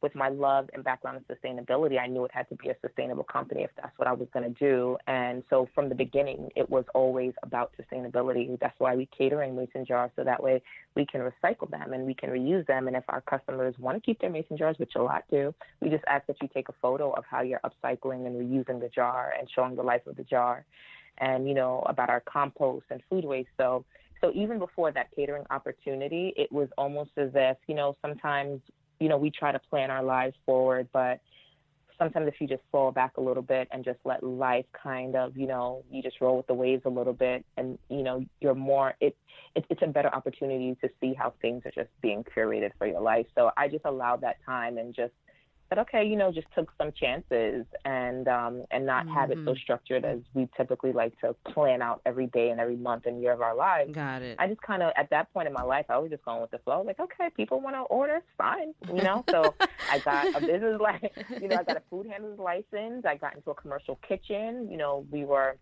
with 0.02 0.16
my 0.16 0.30
love 0.30 0.70
and 0.74 0.84
background 0.84 1.18
in 1.18 1.36
sustainability, 1.36 2.00
I 2.00 2.08
knew 2.08 2.26
it 2.26 2.32
had 2.34 2.48
to 2.50 2.56
be 2.56 2.70
a 2.70 2.76
sustainable 2.86 3.24
company 3.24 3.64
if 3.64 3.72
that's 3.76 3.98
what 3.98 4.08
I 4.08 4.14
was 4.14 4.28
going 4.34 4.54
to 4.54 4.60
do. 4.60 4.98
And 5.08 5.44
so 5.50 5.68
from 5.74 5.90
the 5.90 5.96
beginning, 5.96 6.50
it 6.56 6.70
was 6.70 6.86
always 6.94 7.34
about 7.44 7.72
sustainability. 7.80 8.60
That's 8.60 8.80
why 8.80 8.96
we 8.96 9.08
cater 9.18 9.44
in 9.44 9.56
mason 9.56 9.86
jars 9.86 10.12
so 10.16 10.24
that 10.24 10.42
way 10.42 10.62
we 10.96 11.06
can 11.06 11.22
recycle 11.22 11.70
them 11.70 11.94
and 11.94 12.06
we 12.06 12.14
can 12.14 12.30
reuse 12.30 12.66
them. 12.68 12.88
And 12.88 12.96
if 12.96 13.04
our 13.10 13.22
customers 13.22 13.76
want 13.80 13.98
to 13.98 14.02
keep 14.02 14.20
their 14.20 14.30
mason 14.30 14.58
jars, 14.58 14.78
which 14.80 14.94
a 14.96 15.02
lot 15.02 15.24
do, 15.30 15.54
we 15.82 15.90
just 15.90 16.04
ask 16.08 16.28
that 16.28 16.38
you 16.42 16.50
take 16.54 16.70
a 16.70 16.74
photo 16.82 17.12
of 17.12 17.24
how 17.30 17.42
you're 17.42 17.62
upcycling 17.62 18.28
and 18.28 18.36
reusing 18.36 18.80
the 18.80 18.90
jar 18.90 19.34
and 19.38 19.50
showing 19.54 19.76
the 19.76 19.84
life 19.84 20.06
of 20.08 20.16
the 20.16 20.24
jar 20.24 20.66
and, 21.20 21.48
you 21.48 21.56
know, 21.56 21.84
about 21.88 22.10
our 22.10 22.22
compost 22.22 22.86
and 22.92 23.02
food 23.10 23.26
waste. 23.26 23.50
So 23.58 23.84
so 24.22 24.32
even 24.34 24.60
before 24.60 24.92
that 24.92 25.08
catering 25.16 25.44
opportunity, 25.52 26.34
it 26.36 26.52
was 26.52 26.70
almost 26.78 27.12
as 27.18 27.30
if, 27.34 27.58
you 27.68 27.76
know, 27.76 27.96
sometimes, 28.02 28.62
you 29.00 29.10
know, 29.10 29.18
we 29.18 29.32
try 29.32 29.52
to 29.52 29.60
plan 29.60 29.92
our 29.92 30.04
lives 30.04 30.36
forward, 30.46 30.88
but 30.94 31.20
sometimes 31.98 32.28
if 32.28 32.36
you 32.40 32.48
just 32.48 32.62
fall 32.72 32.92
back 32.92 33.18
a 33.18 33.22
little 33.22 33.44
bit 33.44 33.68
and 33.72 33.84
just 33.84 34.00
let 34.06 34.24
life 34.24 34.66
kind 34.82 35.16
of, 35.16 35.36
you 35.36 35.48
know, 35.48 35.84
you 35.92 36.02
just 36.02 36.22
roll 36.22 36.38
with 36.38 36.48
the 36.48 36.54
waves 36.54 36.84
a 36.86 36.90
little 36.90 37.14
bit 37.14 37.46
and, 37.58 37.78
you 37.90 38.04
know, 38.04 38.24
you're 38.40 38.56
more, 38.56 38.94
it, 39.02 39.16
it 39.56 39.66
it's 39.70 39.82
a 39.82 39.88
better 39.88 40.14
opportunity 40.14 40.76
to 40.82 40.90
see 41.02 41.14
how 41.14 41.34
things 41.42 41.64
are 41.66 41.72
just 41.72 41.90
being 42.02 42.24
curated 42.24 42.72
for 42.78 42.88
your 42.88 43.02
life. 43.02 43.26
So 43.36 43.52
I 43.58 43.68
just 43.68 43.86
allowed 43.86 44.22
that 44.22 44.38
time 44.46 44.78
and 44.78 44.94
just 44.94 45.14
said, 45.70 45.80
okay, 45.80 46.04
you 46.06 46.16
know, 46.16 46.32
just 46.32 46.48
took 46.56 46.72
some 46.78 46.92
chances 46.92 47.66
and 47.86 48.28
um, 48.28 48.64
and 48.72 48.86
not 48.86 49.08
have 49.08 49.32
it 49.32 49.38
so 49.46 49.54
Mhm. 49.54 49.58
structured 49.60 50.06
as 50.06 50.20
we 50.34 50.48
typically 50.56 50.94
like 50.94 51.20
to 51.20 51.34
plan 51.54 51.82
out 51.82 52.02
every 52.06 52.28
day 52.28 52.50
and 52.50 52.60
every 52.60 52.78
month 52.78 53.06
and 53.06 53.22
year 53.22 53.34
of 53.34 53.42
our 53.42 53.56
lives. 53.56 53.94
Got 53.94 54.22
it. 54.22 54.36
I 54.40 54.48
just 54.48 54.62
kind 54.62 54.82
of 54.84 54.94
at 54.96 55.10
that 55.10 55.32
point 55.34 55.48
in 55.48 55.54
my 55.54 55.64
life, 55.64 55.86
I 55.90 55.98
was 55.98 56.10
just 56.10 56.24
going 56.24 56.42
with 56.42 56.52
the 56.52 56.60
flow. 56.60 56.82
Like, 56.84 57.00
okay, 57.00 57.30
people 57.36 57.60
want 57.60 57.76
to 57.76 57.82
order, 57.82 58.22
fine, 58.38 58.74
you 58.94 59.02
know. 59.04 59.26
So 59.32 59.56
I 59.90 60.00
got 60.00 60.28
a 60.36 60.42
business 60.46 60.80
like, 60.80 61.14
you 61.42 61.48
know, 61.48 61.56
I 61.56 61.64
got 61.64 61.78
a 61.78 61.84
food 61.90 62.08
handler's 62.08 62.40
license. 62.40 63.06
I 63.06 63.16
got 63.16 63.36
into 63.36 63.52
a 63.52 63.56
commercial 63.56 64.00
kitchen. 64.08 64.70
You 64.70 64.78
know, 64.78 65.06
we 65.12 65.26
were 65.26 65.58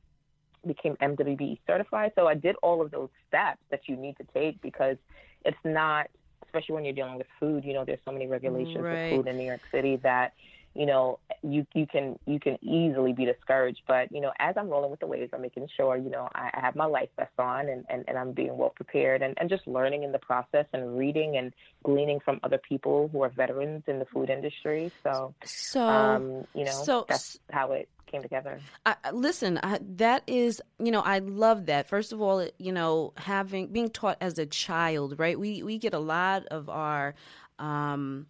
became 0.65 0.95
MWBE 0.95 1.59
certified. 1.67 2.12
So 2.15 2.27
I 2.27 2.33
did 2.33 2.55
all 2.63 2.81
of 2.81 2.91
those 2.91 3.09
steps 3.27 3.59
that 3.69 3.81
you 3.88 3.95
need 3.95 4.17
to 4.17 4.25
take 4.33 4.59
because 4.62 4.97
it's 5.43 5.57
not, 5.63 6.07
especially 6.55 6.75
when 6.75 6.85
you're 6.85 6.93
dealing 6.93 7.17
with 7.17 7.27
food. 7.39 7.63
You 7.65 7.74
know, 7.74 7.85
there's 7.85 8.00
so 8.05 8.12
many 8.12 8.27
regulations 8.27 8.83
Right. 8.83 9.09
for 9.09 9.17
food 9.17 9.27
in 9.27 9.38
New 9.38 9.45
York 9.45 9.62
City 9.71 9.97
that 10.03 10.33
you 10.74 10.85
know 10.85 11.19
you 11.41 11.65
you 11.74 11.88
can 11.88 12.19
you 12.25 12.38
can 12.38 12.57
easily 12.62 13.13
be 13.13 13.24
discouraged 13.24 13.79
but 13.88 14.12
you 14.12 14.19
know 14.19 14.33
as 14.39 14.55
i'm 14.57 14.67
rolling 14.67 14.91
with 14.91 15.00
the 15.00 15.07
waves 15.07 15.29
i'm 15.33 15.41
making 15.41 15.65
sure 15.77 15.95
you 15.95 16.09
know 16.09 16.27
i, 16.35 16.50
I 16.53 16.59
have 16.59 16.75
my 16.75 16.83
life 16.85 17.07
vest 17.15 17.31
on 17.39 17.69
and, 17.69 17.85
and, 17.89 18.03
and 18.09 18.17
i'm 18.17 18.33
being 18.33 18.57
well 18.57 18.71
prepared 18.75 19.21
and, 19.21 19.35
and 19.39 19.50
just 19.50 19.65
learning 19.67 20.03
in 20.03 20.12
the 20.12 20.19
process 20.19 20.65
and 20.74 20.97
reading 20.97 21.38
and 21.38 21.53
gleaning 21.85 22.19
from 22.19 22.41
other 22.43 22.57
people 22.57 23.07
who 23.13 23.21
are 23.21 23.29
veterans 23.29 23.83
in 23.88 24.00
the 24.00 24.05
food 24.13 24.29
industry 24.29 24.91
so 25.01 25.33
So, 25.45 25.88
um 25.88 26.43
you 26.53 26.65
know 26.65 26.83
so- 26.83 27.05
that's 27.07 27.39
how 27.51 27.71
it 27.71 27.88
came 28.15 28.22
together 28.22 28.60
I, 28.86 28.95
listen, 29.12 29.60
I, 29.63 29.79
that 29.98 30.24
is, 30.27 30.62
you 30.79 30.91
know, 30.91 31.01
I 31.01 31.19
love 31.19 31.65
that. 31.67 31.88
First 31.88 32.13
of 32.13 32.22
all, 32.22 32.48
you 32.57 32.72
know, 32.72 33.13
having 33.17 33.67
being 33.67 33.89
taught 33.89 34.17
as 34.22 34.38
a 34.38 34.45
child, 34.45 35.17
right? 35.17 35.39
We 35.39 35.63
we 35.63 35.77
get 35.77 35.93
a 35.93 36.00
lot 36.00 36.45
of 36.48 36.69
our. 36.69 37.15
Um, 37.57 38.27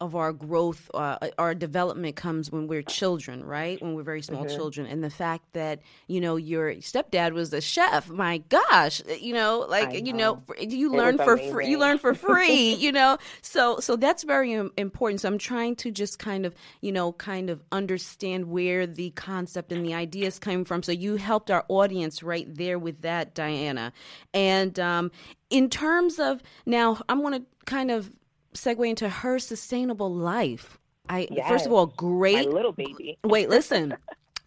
of 0.00 0.14
our 0.14 0.32
growth, 0.32 0.90
uh, 0.94 1.18
our 1.38 1.54
development 1.54 2.16
comes 2.16 2.52
when 2.52 2.68
we're 2.68 2.82
children, 2.82 3.44
right? 3.44 3.80
When 3.82 3.94
we're 3.94 4.02
very 4.02 4.22
small 4.22 4.44
children, 4.44 4.86
and 4.86 5.02
the 5.02 5.10
fact 5.10 5.52
that 5.54 5.80
you 6.06 6.20
know 6.20 6.36
your 6.36 6.74
stepdad 6.76 7.32
was 7.32 7.52
a 7.52 7.60
chef, 7.60 8.08
my 8.08 8.38
gosh, 8.48 9.02
you 9.20 9.34
know, 9.34 9.66
like 9.68 9.88
I 9.88 9.92
you 9.94 10.12
know, 10.12 10.42
know. 10.48 10.54
you 10.58 10.94
It 10.94 10.96
learn 10.96 11.18
for 11.18 11.36
free, 11.36 11.68
you 11.68 11.78
learn 11.78 11.98
for 11.98 12.14
free, 12.14 12.74
you 12.78 12.92
know. 12.92 13.18
So 13.42 13.80
so 13.80 13.96
that's 13.96 14.22
very 14.22 14.52
important. 14.52 15.20
So 15.20 15.28
I'm 15.28 15.38
trying 15.38 15.76
to 15.76 15.90
just 15.90 16.18
kind 16.18 16.46
of 16.46 16.54
you 16.80 16.92
know 16.92 17.12
kind 17.12 17.50
of 17.50 17.62
understand 17.72 18.46
where 18.46 18.86
the 18.86 19.10
concept 19.10 19.72
and 19.72 19.84
the 19.84 19.94
ideas 19.94 20.38
came 20.38 20.64
from. 20.64 20.82
So 20.82 20.92
you 20.92 21.16
helped 21.16 21.50
our 21.50 21.64
audience 21.68 22.22
right 22.22 22.46
there 22.54 22.78
with 22.78 23.02
that, 23.02 23.34
Diana. 23.34 23.92
And 24.32 24.78
um, 24.78 25.10
in 25.50 25.70
terms 25.70 26.18
of 26.18 26.42
now, 26.66 27.00
I'm 27.08 27.20
going 27.20 27.40
to 27.40 27.46
kind 27.66 27.90
of 27.90 28.10
segue 28.54 28.88
into 28.88 29.08
her 29.08 29.38
sustainable 29.38 30.12
life. 30.12 30.78
I 31.08 31.26
first 31.46 31.66
of 31.66 31.72
Yes. 31.72 31.78
all, 31.78 31.86
my 31.86 31.92
great 31.96 32.50
little 32.50 32.72
baby 32.72 33.16
wait 33.24 33.48
listen 33.48 33.96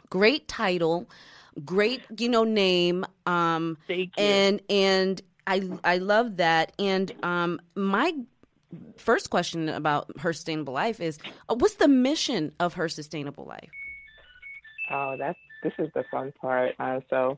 great 0.10 0.48
title 0.48 1.10
great 1.66 2.02
you 2.20 2.30
know 2.30 2.44
name 2.44 3.04
um 3.26 3.78
Thank 3.88 4.12
you. 4.18 4.24
and 4.24 4.62
and 4.70 5.22
i 5.48 5.62
i 5.84 5.98
love 5.98 6.38
that 6.38 6.72
and 6.80 7.12
um 7.24 7.60
my 7.76 8.14
first 8.98 9.30
question 9.30 9.68
about 9.70 10.20
her 10.20 10.32
sustainable 10.34 10.74
life 10.74 11.00
is 11.02 11.18
uh, 11.50 11.56
what's 11.56 11.76
the 11.76 11.88
mission 11.88 12.52
of 12.60 12.76
her 12.76 12.88
sustainable 12.88 13.46
life 13.46 13.70
Oh, 14.92 15.16
that's 15.18 15.40
this 15.64 15.74
is 15.80 15.90
the 15.96 16.04
fun 16.12 16.34
part. 16.42 16.74
Uh, 16.80 17.00
so, 17.10 17.38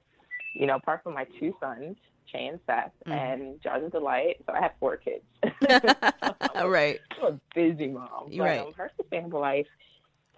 you 0.55 0.65
know, 0.65 0.75
apart 0.75 1.03
from 1.03 1.13
my 1.13 1.25
two 1.39 1.53
sons, 1.60 1.98
Che 2.32 2.48
and 2.48 2.60
Seth, 2.65 2.92
Mhm. 3.06 3.12
and 3.13 3.62
Jars 3.62 3.84
of 3.86 3.92
Delight, 3.92 4.38
so 4.46 4.53
I 4.53 4.62
have 4.62 4.72
four 4.80 4.98
kids. 4.98 5.24
all 6.56 6.70
right 6.70 7.00
I'm 7.22 7.34
a 7.34 7.39
busy 7.56 7.88
mom. 7.88 8.30
But, 8.30 8.39
right. 8.39 8.60
Um, 8.62 8.74
her 8.74 8.92
sustainable 8.98 9.39
life 9.42 9.68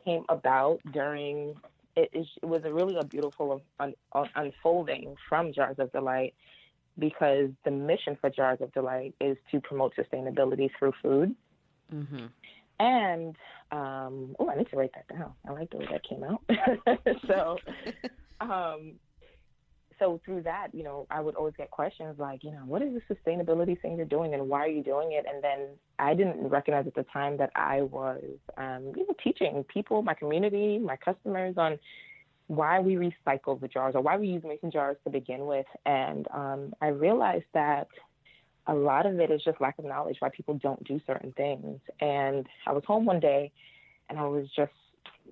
came 0.03 0.23
about 0.29 0.79
during. 0.91 1.55
It, 1.95 2.09
is- 2.13 2.37
it 2.41 2.45
was 2.45 2.63
a 2.65 2.73
really 2.73 2.97
a 2.97 3.05
beautiful 3.05 3.61
un, 3.79 3.93
un, 4.13 4.29
unfolding 4.35 5.15
from 5.29 5.53
Jars 5.53 5.77
of 5.79 5.91
Delight 5.93 6.33
because 6.99 7.49
the 7.63 7.71
mission 7.71 8.17
for 8.19 8.29
Jars 8.29 8.59
of 8.61 8.73
Delight 8.73 9.15
is 9.21 9.37
to 9.51 9.59
promote 9.61 9.93
sustainability 9.95 10.69
through 10.77 10.93
food. 11.01 11.35
mm-hmm. 11.93 12.25
And 12.79 13.37
um, 13.71 14.35
oh, 14.39 14.49
I 14.49 14.55
need 14.57 14.69
to 14.69 14.75
write 14.75 14.91
that 14.95 15.07
down. 15.07 15.31
I 15.47 15.51
like 15.53 15.69
the 15.69 15.77
way 15.77 15.87
that 15.91 16.03
came 16.03 16.23
out. 16.25 16.41
so, 17.27 17.57
um, 18.41 18.93
so 19.99 20.19
through 20.25 20.43
that, 20.43 20.67
you 20.73 20.83
know, 20.83 21.07
I 21.09 21.21
would 21.21 21.35
always 21.35 21.53
get 21.57 21.71
questions 21.71 22.15
like, 22.19 22.43
you 22.43 22.51
know, 22.51 22.63
what 22.65 22.81
is 22.81 22.93
the 22.93 23.15
sustainability 23.15 23.79
thing 23.81 23.95
you're 23.95 24.05
doing, 24.05 24.33
and 24.33 24.49
why 24.49 24.59
are 24.59 24.69
you 24.69 24.83
doing 24.83 25.13
it? 25.13 25.25
And 25.31 25.43
then 25.43 25.59
I 25.99 26.13
didn't 26.13 26.47
recognize 26.47 26.87
at 26.87 26.95
the 26.95 27.05
time 27.13 27.37
that 27.37 27.51
I 27.55 27.81
was, 27.81 28.23
um, 28.57 28.91
you 28.95 29.05
know, 29.07 29.15
teaching 29.23 29.63
people, 29.71 30.01
my 30.01 30.13
community, 30.13 30.79
my 30.79 30.97
customers 30.97 31.55
on 31.57 31.79
why 32.47 32.79
we 32.79 32.95
recycle 32.95 33.59
the 33.59 33.67
jars 33.67 33.95
or 33.95 34.01
why 34.01 34.17
we 34.17 34.27
use 34.27 34.43
mason 34.43 34.69
jars 34.69 34.97
to 35.03 35.09
begin 35.09 35.45
with. 35.45 35.65
And 35.85 36.27
um, 36.33 36.73
I 36.81 36.87
realized 36.87 37.45
that 37.53 37.87
a 38.67 38.73
lot 38.73 39.05
of 39.05 39.19
it 39.19 39.31
is 39.31 39.41
just 39.43 39.61
lack 39.61 39.79
of 39.79 39.85
knowledge 39.85 40.17
why 40.19 40.29
people 40.29 40.59
don't 40.61 40.83
do 40.83 40.99
certain 41.07 41.31
things. 41.33 41.79
And 42.01 42.45
I 42.67 42.71
was 42.71 42.83
home 42.85 43.05
one 43.05 43.19
day 43.19 43.51
and 44.09 44.19
I 44.19 44.23
was 44.23 44.47
just, 44.55 44.71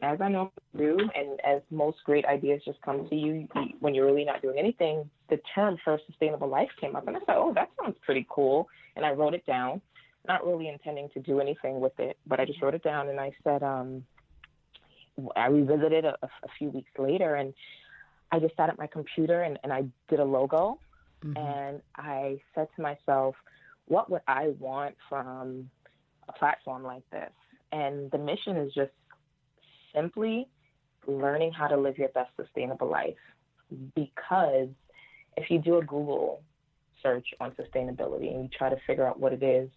as 0.03 0.19
I 0.21 0.29
know 0.29 0.51
do, 0.77 0.97
and 1.15 1.39
as 1.45 1.61
most 1.71 1.97
great 2.03 2.25
ideas 2.25 2.61
just 2.65 2.81
come 2.81 3.07
to 3.09 3.15
you 3.15 3.47
when 3.79 3.95
you're 3.95 4.05
really 4.05 4.25
not 4.25 4.41
doing 4.41 4.57
anything, 4.59 5.09
the 5.29 5.39
term 5.55 5.77
for 5.83 5.99
sustainable 6.07 6.47
life 6.47 6.69
came 6.79 6.95
up. 6.95 7.07
And 7.07 7.15
I 7.17 7.19
thought, 7.21 7.37
oh, 7.37 7.53
that 7.55 7.69
sounds 7.81 7.95
pretty 8.05 8.25
cool. 8.29 8.67
And 8.95 9.05
I 9.05 9.11
wrote 9.11 9.33
it 9.33 9.45
down. 9.45 9.81
not 10.27 10.45
really 10.45 10.67
intending 10.69 11.09
to 11.13 11.19
do 11.19 11.39
anything 11.39 11.79
with 11.79 11.97
it, 11.99 12.17
but 12.25 12.39
I 12.39 12.45
just 12.45 12.61
wrote 12.61 12.73
it 12.73 12.83
down 12.83 13.09
and 13.09 13.19
I 13.19 13.31
said, 13.43 13.61
um, 13.63 14.05
I 15.35 15.47
revisited 15.47 16.05
a, 16.05 16.15
a 16.21 16.47
few 16.57 16.69
weeks 16.69 16.91
later 16.97 17.35
and 17.35 17.53
I 18.31 18.39
just 18.39 18.55
sat 18.55 18.69
at 18.69 18.77
my 18.77 18.87
computer 18.87 19.41
and, 19.43 19.59
and 19.63 19.71
I 19.71 19.83
did 20.09 20.19
a 20.19 20.25
logo 20.25 20.79
Mhm. 21.23 21.37
and 21.37 21.81
I 21.95 22.41
said 22.53 22.67
to 22.75 22.81
myself, 22.81 23.35
what 23.87 24.09
would 24.09 24.21
I 24.27 24.49
want 24.59 24.95
from 25.07 25.69
a 26.27 26.33
platform 26.33 26.83
like 26.83 27.09
this? 27.11 27.31
And 27.71 28.11
the 28.11 28.17
mission 28.17 28.57
is 28.57 28.73
just 28.73 28.91
simply 29.93 30.47
learning 31.07 31.51
how 31.51 31.67
to 31.67 31.77
live 31.77 31.97
your 31.97 32.09
best 32.09 32.31
sustainable 32.35 32.89
life. 32.89 33.15
Because 33.95 34.69
if 35.37 35.49
you 35.49 35.59
do 35.59 35.77
a 35.77 35.85
Google 35.85 36.41
search 37.01 37.27
on 37.39 37.51
sustainability 37.51 38.33
and 38.33 38.43
you 38.43 38.49
try 38.57 38.69
to 38.69 38.77
figure 38.87 39.05
out 39.05 39.19
what 39.19 39.33
it 39.33 39.43
is, 39.43 39.69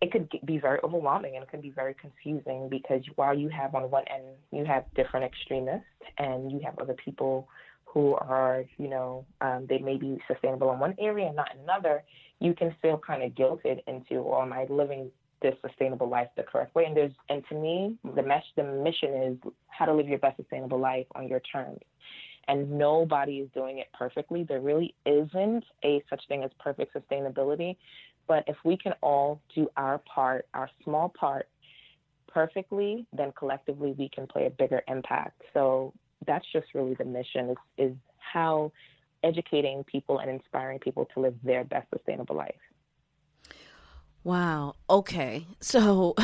it 0.00 0.10
could 0.10 0.28
be 0.46 0.58
very 0.58 0.78
overwhelming 0.82 1.36
and 1.36 1.42
it 1.42 1.50
can 1.50 1.60
be 1.60 1.70
very 1.70 1.94
confusing 1.94 2.68
because 2.70 3.02
while 3.16 3.36
you 3.36 3.48
have 3.50 3.74
on 3.74 3.90
one 3.90 4.04
end, 4.12 4.24
you 4.50 4.64
have 4.64 4.84
different 4.94 5.26
extremists 5.26 5.84
and 6.18 6.50
you 6.50 6.60
have 6.64 6.78
other 6.78 6.96
people 7.04 7.46
who 7.84 8.14
are, 8.14 8.64
you 8.78 8.88
know, 8.88 9.26
um, 9.40 9.66
they 9.68 9.78
may 9.78 9.96
be 9.96 10.18
sustainable 10.26 10.72
in 10.72 10.78
one 10.78 10.94
area 10.98 11.26
and 11.26 11.36
not 11.36 11.50
another, 11.62 12.02
you 12.38 12.54
can 12.54 12.74
feel 12.80 12.98
kind 13.04 13.22
of 13.22 13.32
guilted 13.32 13.80
into, 13.86 14.22
well, 14.22 14.40
am 14.40 14.52
I 14.52 14.64
living 14.70 15.10
this 15.42 15.54
sustainable 15.66 16.08
life 16.08 16.28
the 16.36 16.42
correct 16.42 16.74
way? 16.74 16.84
And 16.84 16.96
there's, 16.96 17.12
and 17.28 17.42
to 17.48 17.54
me, 17.54 17.98
the 18.14 18.22
mesh, 18.22 18.44
the 18.56 18.64
mission 18.64 19.14
is 19.14 19.52
how 19.68 19.86
to 19.86 19.94
live 19.94 20.08
your 20.08 20.18
best 20.18 20.36
sustainable 20.36 20.78
life 20.78 21.06
on 21.14 21.28
your 21.28 21.40
terms. 21.40 21.80
And 22.48 22.72
nobody 22.72 23.38
is 23.38 23.48
doing 23.54 23.78
it 23.78 23.88
perfectly. 23.96 24.42
There 24.42 24.60
really 24.60 24.94
isn't 25.06 25.64
a 25.84 26.02
such 26.10 26.22
thing 26.28 26.42
as 26.42 26.50
perfect 26.58 26.94
sustainability. 26.94 27.76
But 28.26 28.44
if 28.46 28.56
we 28.64 28.76
can 28.76 28.94
all 29.02 29.40
do 29.54 29.68
our 29.76 29.98
part, 29.98 30.46
our 30.54 30.70
small 30.84 31.08
part, 31.08 31.48
perfectly, 32.28 33.06
then 33.12 33.32
collectively 33.36 33.94
we 33.98 34.08
can 34.08 34.26
play 34.26 34.46
a 34.46 34.50
bigger 34.50 34.82
impact. 34.88 35.42
So 35.52 35.92
that's 36.26 36.46
just 36.52 36.66
really 36.74 36.94
the 36.94 37.04
mission 37.04 37.50
is, 37.50 37.56
is 37.78 37.96
how 38.18 38.72
educating 39.22 39.84
people 39.84 40.18
and 40.18 40.30
inspiring 40.30 40.78
people 40.78 41.06
to 41.14 41.20
live 41.20 41.34
their 41.42 41.64
best 41.64 41.88
sustainable 41.90 42.36
life. 42.36 42.54
Wow. 44.24 44.74
Okay. 44.88 45.46
So, 45.60 46.14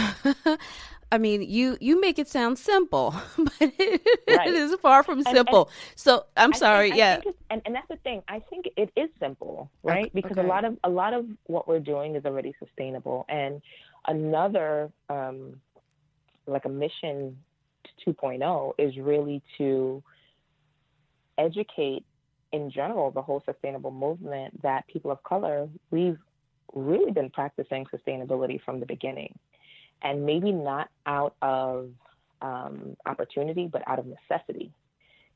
I 1.13 1.19
mean, 1.19 1.43
you 1.43 1.79
you 1.81 2.01
make 2.01 2.19
it 2.19 2.29
sound 2.29 2.59
simple, 2.59 3.15
but 3.39 3.53
it, 3.61 4.03
Right. 4.29 4.49
it 4.49 4.55
is 4.55 4.75
far 4.81 5.03
from 5.03 5.19
and- 5.21 5.29
simple. 5.29 5.71
so, 5.95 6.27
I'm 6.37 6.53
I- 6.53 6.57
sorry. 6.59 6.91
Yeah. 6.93 7.21
and, 7.49 7.63
and 7.65 7.75
that's 7.75 7.89
the 7.89 7.97
thing. 7.97 8.23
I 8.29 8.41
think 8.51 8.67
it 8.77 8.91
is 8.97 9.09
simple, 9.19 9.71
right? 9.83 10.07
Okay, 10.07 10.11
Because 10.15 10.33
okay. 10.39 10.43
a 10.47 10.47
lot 10.49 10.65
of 10.65 10.77
a 10.85 10.91
lot 10.91 11.15
of 11.15 11.27
what 11.47 11.67
we're 11.69 11.81
doing 11.81 12.17
is 12.17 12.25
already 12.25 12.55
sustainable. 12.59 13.25
And 13.29 13.63
another, 14.07 14.91
um, 15.09 15.61
like 16.47 16.65
a 16.67 16.69
mission 16.69 17.39
2.0, 18.07 18.73
is 18.79 18.97
really 18.99 19.43
to 19.59 20.03
educate 21.39 22.05
in 22.53 22.71
general 22.71 23.11
the 23.11 23.23
whole 23.23 23.43
sustainable 23.45 23.91
movement 23.91 24.63
that 24.63 24.87
people 24.87 25.11
of 25.11 25.23
color 25.23 25.69
we've 25.91 26.19
really 26.75 27.13
been 27.13 27.31
practicing 27.31 27.87
sustainability 27.87 28.61
from 28.63 28.81
the 28.81 28.87
beginning, 28.87 29.39
and 30.03 30.25
maybe 30.25 30.53
not 30.53 30.89
out 31.07 31.35
of 31.43 31.91
um, 32.43 32.97
opportunity, 33.07 33.67
but 33.67 33.83
out 33.87 33.99
of 33.99 34.07
necessity. 34.07 34.73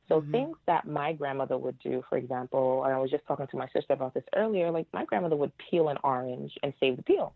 So 0.09 0.21
Mhm. 0.21 0.31
things 0.31 0.57
that 0.67 0.85
my 0.85 1.13
grandmother 1.13 1.57
would 1.57 1.79
do, 1.79 2.03
for 2.09 2.17
example, 2.17 2.83
and 2.83 2.93
I 2.93 2.99
was 2.99 3.09
just 3.09 3.25
talking 3.25 3.47
to 3.47 3.57
my 3.57 3.67
sister 3.69 3.93
about 3.93 4.13
this 4.13 4.25
earlier, 4.35 4.69
like 4.69 4.87
my 4.93 5.05
grandmother 5.05 5.37
would 5.37 5.53
peel 5.57 5.89
an 5.89 5.97
orange 6.03 6.51
and 6.63 6.73
save 6.79 6.97
the 6.97 7.03
peel. 7.03 7.33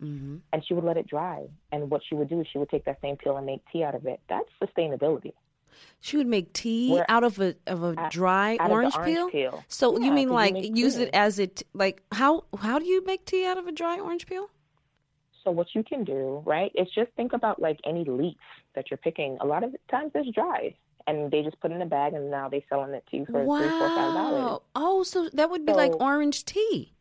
hmm 0.00 0.36
And 0.52 0.64
she 0.66 0.74
would 0.74 0.84
let 0.84 0.96
it 0.96 1.06
dry. 1.06 1.46
And 1.72 1.90
what 1.90 2.02
she 2.08 2.14
would 2.14 2.28
do 2.28 2.40
is 2.40 2.46
she 2.52 2.58
would 2.58 2.70
take 2.70 2.84
that 2.86 3.00
same 3.00 3.16
peel 3.16 3.36
and 3.36 3.46
make 3.46 3.62
tea 3.72 3.84
out 3.84 3.94
of 3.94 4.06
it. 4.06 4.20
That's 4.28 4.48
sustainability. 4.62 5.32
She 6.00 6.16
would 6.16 6.26
make 6.26 6.52
tea 6.52 6.92
Where- 6.92 7.06
out 7.08 7.24
of 7.24 7.38
a 7.40 7.54
of 7.66 7.82
a 7.82 8.08
dry 8.10 8.56
Out 8.60 8.70
orange, 8.70 8.94
orange 8.96 9.14
peel. 9.14 9.30
peel. 9.30 9.64
So 9.68 9.98
Yeah, 9.98 10.06
you 10.06 10.12
mean 10.12 10.28
like 10.28 10.54
make 10.54 10.76
use 10.76 10.96
tea. 10.96 11.02
it 11.04 11.10
as 11.14 11.38
it 11.38 11.62
like 11.74 12.02
how 12.12 12.44
how 12.58 12.78
do 12.78 12.84
you 12.84 13.04
make 13.04 13.24
tea 13.24 13.44
out 13.46 13.58
of 13.58 13.66
a 13.66 13.72
dry 13.72 13.98
orange 13.98 14.26
peel? 14.26 14.48
So 15.44 15.50
what 15.50 15.68
you 15.74 15.82
can 15.82 16.04
do, 16.04 16.42
right, 16.44 16.70
is 16.74 16.88
just 16.94 17.10
think 17.12 17.32
about 17.32 17.60
like 17.60 17.80
any 17.84 18.04
leaf 18.04 18.36
that 18.74 18.90
you're 18.90 18.98
picking. 18.98 19.38
A 19.40 19.46
lot 19.46 19.64
of 19.64 19.74
times 19.90 20.12
it's 20.14 20.30
dry. 20.34 20.74
And 21.06 21.30
they 21.30 21.42
just 21.42 21.58
put 21.60 21.70
it 21.70 21.74
in 21.74 21.80
a 21.80 21.86
bag 21.86 22.12
and 22.12 22.30
now 22.30 22.50
they're 22.50 22.60
selling 22.68 22.92
it 22.92 23.02
to 23.10 23.16
you 23.16 23.24
for 23.24 23.32
three, 23.32 23.46
four, 23.46 23.88
five 23.88 24.12
dollars. 24.12 24.60
Oh, 24.74 25.02
so 25.04 25.30
that 25.32 25.48
would 25.50 25.64
be 25.64 25.72
like 25.72 25.98
orange 25.98 26.44
tea. 26.44 26.92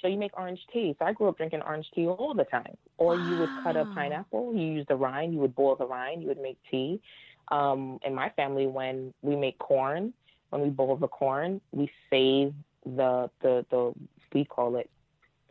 So 0.00 0.06
you 0.06 0.16
make 0.18 0.38
orange 0.38 0.60
tea. 0.72 0.94
So 1.00 1.04
I 1.04 1.12
grew 1.14 1.28
up 1.28 1.36
drinking 1.36 1.62
orange 1.62 1.90
tea 1.94 2.06
all 2.06 2.32
the 2.34 2.44
time. 2.44 2.76
Or 2.96 3.16
you 3.16 3.38
would 3.38 3.48
cut 3.64 3.76
a 3.76 3.86
pineapple, 3.86 4.54
you 4.54 4.66
use 4.66 4.86
the 4.86 4.94
rind, 4.94 5.32
you 5.32 5.40
would 5.40 5.54
boil 5.56 5.74
the 5.74 5.86
rind, 5.86 6.22
you 6.22 6.28
would 6.28 6.38
make 6.40 6.58
tea. 6.70 7.00
Um, 7.48 7.98
in 8.04 8.14
my 8.14 8.30
family, 8.30 8.66
when 8.66 9.12
we 9.22 9.36
make 9.36 9.58
corn, 9.58 10.12
when 10.50 10.62
we 10.62 10.70
boil 10.70 10.96
the 10.96 11.08
corn, 11.08 11.60
we 11.72 11.90
save 12.10 12.54
the 12.84 13.30
the 13.42 13.64
the 13.70 13.92
we 14.32 14.44
call 14.44 14.76
it 14.76 14.90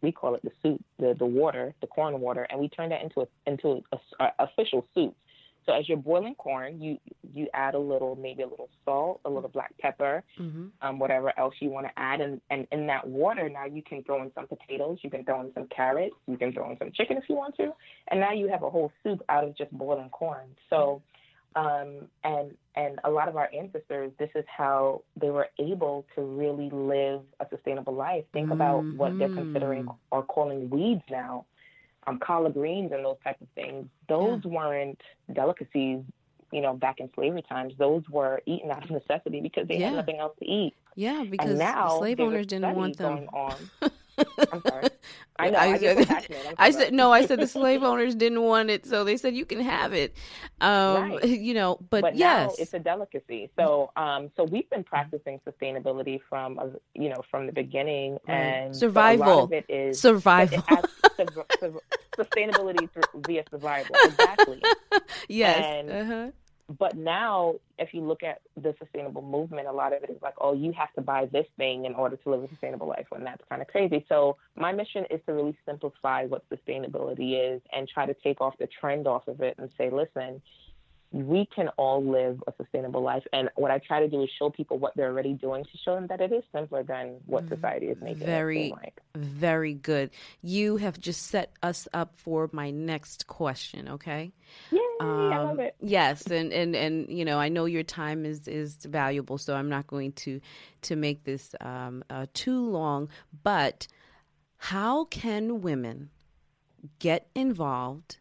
we 0.02 0.12
call 0.12 0.36
it 0.36 0.42
the 0.44 0.52
soup, 0.62 0.84
the 1.00 1.16
the 1.18 1.26
water, 1.26 1.74
the 1.82 1.88
corn 1.88 2.20
water, 2.20 2.48
and 2.50 2.60
we 2.60 2.70
turn 2.70 2.90
that 2.90 3.02
into 3.02 3.22
a 3.22 3.28
into 3.46 3.84
a, 3.92 3.98
a 4.20 4.32
official 4.40 4.86
soup. 4.94 5.16
So 5.66 5.72
as 5.72 5.88
you're 5.88 5.98
boiling 5.98 6.36
corn, 6.36 6.82
you 6.82 6.98
you 7.34 7.48
add 7.54 7.74
a 7.74 7.80
little, 7.80 8.16
maybe 8.16 8.44
a 8.44 8.48
little 8.48 8.70
salt, 8.84 9.22
a 9.26 9.30
little 9.30 9.50
black 9.50 9.74
pepper, 9.80 10.24
hmm 10.38 10.68
um, 10.82 11.00
whatever 11.00 11.38
else 11.40 11.56
you 11.60 11.70
want 11.70 11.88
to 11.88 11.92
add. 11.98 12.20
And, 12.20 12.42
and 12.50 12.68
in 12.72 12.86
that 12.88 13.08
water, 13.08 13.50
now 13.50 13.66
you 13.66 13.82
can 13.82 14.04
throw 14.04 14.22
in 14.22 14.32
some 14.36 14.48
potatoes, 14.48 15.00
you 15.02 15.10
can 15.10 15.24
throw 15.24 15.42
in 15.42 15.54
some 15.54 15.68
carrots, 15.68 16.16
you 16.28 16.38
can 16.38 16.52
throw 16.52 16.70
in 16.72 16.78
some 16.78 16.92
chicken 16.94 17.18
if 17.18 17.24
you 17.30 17.36
want 17.36 17.56
to. 17.58 17.72
And 18.10 18.20
now 18.20 18.34
you 18.34 18.50
have 18.50 18.64
a 18.64 18.70
whole 18.70 18.92
soup 19.04 19.22
out 19.30 19.46
of 19.46 19.56
just 19.58 19.72
boiling 19.72 20.10
corn. 20.10 20.48
So, 20.70 21.02
um, 21.56 22.08
and, 22.24 22.56
and 22.76 23.00
a 23.04 23.10
lot 23.12 23.28
of 23.30 23.36
our 23.38 23.50
ancestors, 23.54 24.12
this 24.20 24.30
is 24.36 24.46
how 24.48 25.04
they 25.20 25.30
were 25.30 25.48
able 25.60 26.06
to 26.16 26.22
really 26.22 26.70
live 26.72 27.22
a 27.39 27.48
sustainable 27.50 27.94
life. 27.94 28.26
Think 28.34 28.52
about 28.52 28.86
what 28.96 29.18
they're 29.18 29.30
considering 29.30 29.86
Mhm. 29.86 29.96
or 30.12 30.24
calling 30.24 30.70
weeds 30.70 31.04
now. 31.10 31.46
Um, 32.06 32.20
collard 32.20 32.54
greens 32.54 32.92
and 32.92 33.06
those 33.06 33.18
type 33.24 33.39
of 33.39 33.48
things. 33.56 33.88
Those 34.10 34.44
weren't 34.44 35.00
delicacies, 35.32 36.04
you 36.52 36.62
know, 36.62 36.74
back 36.74 37.00
in 37.00 37.10
slavery 37.16 37.44
times. 37.44 37.74
Those 37.78 38.04
were 38.10 38.42
eaten 38.46 38.72
out 38.72 38.84
of 38.84 38.89
necessity 38.92 39.39
because 39.39 39.68
they 39.70 39.78
Yeah. 39.78 39.88
had 39.88 39.96
nothing 39.96 40.18
else 40.20 40.36
to 40.39 40.46
eat. 40.46 40.76
Yeah, 40.96 41.24
because 41.24 41.58
now 41.58 41.98
slave 42.00 42.20
owners 42.20 42.46
didn't 42.48 42.76
want 42.76 42.98
them. 42.98 43.28
I'm 44.52 44.62
sorry. 44.67 44.88
I 45.39 45.49
know. 45.49 45.58
I 45.60 45.65
I, 45.73 45.78
said- 45.78 46.56
I 46.60 46.71
said 46.71 46.93
no. 46.93 47.12
I 47.12 47.26
said 47.26 47.39
the 47.39 47.47
slave 47.60 47.84
owners 47.84 48.13
didn't 48.15 48.41
want 48.43 48.69
it, 48.69 48.86
so 48.86 49.04
they 49.04 49.17
said 49.17 49.36
you 49.36 49.45
can 49.45 49.60
have 49.62 49.93
it. 49.93 50.15
Um, 50.62 51.12
Right. 51.13 51.26
You 51.26 51.54
know, 51.56 51.78
but, 51.89 52.02
but 52.02 52.15
yes, 52.15 52.56
it's 52.60 52.73
a 52.73 52.80
delicacy. 52.80 53.49
So, 53.58 53.91
um, 53.95 54.32
so 54.38 54.43
we've 54.43 54.69
been 54.69 54.84
practicing 54.84 55.39
sustainability 55.47 56.19
from, 56.30 56.60
uh, 56.60 56.65
you 56.93 57.10
know, 57.10 57.21
from 57.30 57.47
the 57.47 57.52
beginning, 57.52 58.13
Right. 58.28 58.36
and 58.36 58.76
so 58.76 58.78
a 58.78 58.89
Survival. 58.89 59.26
lot 59.38 59.43
of 59.45 59.54
it 59.54 59.65
is 59.69 59.99
survival. 59.99 60.63
it 60.69 61.30
su- 61.34 61.43
su- 61.60 61.80
sustainability 62.17 62.89
through, 62.91 63.21
via 63.28 63.43
survival. 63.49 63.95
Exactly. 64.06 64.62
yes. 65.28 65.58
and- 65.65 65.89
uh-huh. 65.91 66.28
But 66.80 66.96
now, 66.96 67.56
if 67.78 67.94
you 67.94 68.02
look 68.02 68.24
at 68.24 68.42
the 68.56 68.74
sustainable 68.80 69.22
movement, 69.22 69.68
a 69.68 69.72
lot 69.72 69.94
of 69.94 70.04
it 70.04 70.10
is 70.10 70.22
like, 70.22 70.36
oh, 70.40 70.54
you 70.54 70.72
have 70.74 70.94
to 70.94 71.02
buy 71.02 71.26
this 71.26 71.46
thing 71.58 71.86
in 71.86 71.94
order 71.94 72.16
to 72.16 72.30
live 72.30 72.44
a 72.44 72.50
sustainable 72.50 72.88
life, 72.88 73.08
and 73.12 73.26
that's 73.26 73.42
kind 73.50 73.62
of 73.62 73.68
crazy. 73.68 74.06
So, 74.10 74.38
my 74.56 74.72
mission 74.72 75.06
is 75.10 75.20
to 75.26 75.34
really 75.34 75.58
simplify 75.66 76.26
what 76.26 76.44
sustainability 76.50 77.56
is 77.56 77.62
and 77.72 77.88
try 77.88 78.06
to 78.06 78.14
take 78.24 78.42
off 78.42 78.58
the 78.60 78.68
trend 78.80 79.08
off 79.08 79.28
of 79.28 79.42
it 79.42 79.56
and 79.58 79.70
say, 79.78 79.90
listen, 79.90 80.42
we 81.13 81.47
can 81.56 81.67
all 81.78 82.04
live 82.04 82.41
a 82.47 82.54
sustainable 82.58 83.02
life. 83.04 83.23
And 83.32 83.47
what 83.56 83.69
I 83.71 83.78
try 83.78 83.99
to 83.99 84.10
do 84.10 84.23
is 84.23 84.30
show 84.39 84.49
people 84.49 84.80
what 84.80 84.93
they're 84.95 85.10
already 85.12 85.34
doing 85.36 85.63
to 85.63 85.69
show 85.86 85.93
them 85.95 86.08
that 86.08 86.19
it 86.19 86.32
is 86.34 86.43
simpler 86.52 86.82
than 86.84 87.17
what 87.28 87.47
society 87.47 87.86
is 87.86 87.97
making 88.02 88.26
Very- 88.26 88.62
it 88.62 88.69
seem 88.69 88.71
like. 88.84 88.99
Very 89.15 89.76
good. 89.76 90.10
You 90.41 90.78
have 90.78 90.99
just 90.99 91.21
set 91.28 91.52
us 91.62 91.88
up 91.93 92.15
for 92.17 92.49
my 92.52 92.71
next 92.71 93.28
question. 93.28 93.88
Okay. 93.89 94.32
Yay, 94.71 94.80
I 95.02 95.06
love 95.06 95.49
Um, 95.52 95.60
it. 95.60 95.76
Yes, 95.82 96.26
and, 96.28 96.52
and 96.52 96.76
and 96.76 97.08
you 97.10 97.23
know, 97.26 97.39
I 97.39 97.49
know 97.49 97.65
your 97.65 97.84
time 97.84 98.26
is 98.26 98.47
is 98.47 98.76
valuable, 98.86 99.38
so 99.38 99.56
I'm 99.56 99.69
not 99.69 99.86
going 99.88 100.13
to 100.13 100.41
to 100.84 100.95
make 100.95 101.23
this 101.26 101.54
um, 101.62 102.04
uh, 102.10 102.26
too 102.34 102.65
long. 102.69 103.08
But 103.43 103.88
how 104.58 105.06
can 105.06 105.62
women 105.62 106.10
get 106.99 107.28
involved 107.36 108.17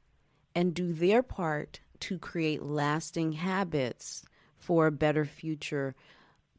and 0.54 0.74
do 0.74 0.92
their 0.92 1.22
part 1.22 1.80
to 2.02 2.18
create 2.18 2.62
lasting 2.62 3.32
habits 3.32 4.24
for 4.58 4.86
a 4.86 4.92
better 4.92 5.24
future? 5.24 5.94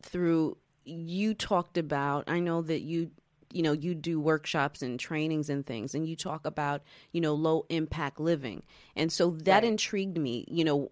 Through 0.01 0.57
you 0.85 1.33
talked 1.33 1.77
about, 1.77 2.25
I 2.27 2.39
know 2.39 2.61
that 2.61 2.81
you 2.81 3.11
you 3.51 3.61
know 3.61 3.71
you 3.71 3.93
do 3.95 4.19
workshops 4.19 4.81
and 4.81 4.99
trainings 4.99 5.49
and 5.49 5.65
things 5.65 5.93
and 5.93 6.07
you 6.07 6.15
talk 6.15 6.45
about 6.45 6.81
you 7.11 7.21
know 7.21 7.35
low 7.35 7.65
impact 7.69 8.19
living 8.19 8.63
and 8.95 9.11
so 9.11 9.31
that 9.43 9.63
Right. 9.63 9.63
intrigued 9.63 10.17
me 10.17 10.43
you 10.49 10.63
know 10.63 10.89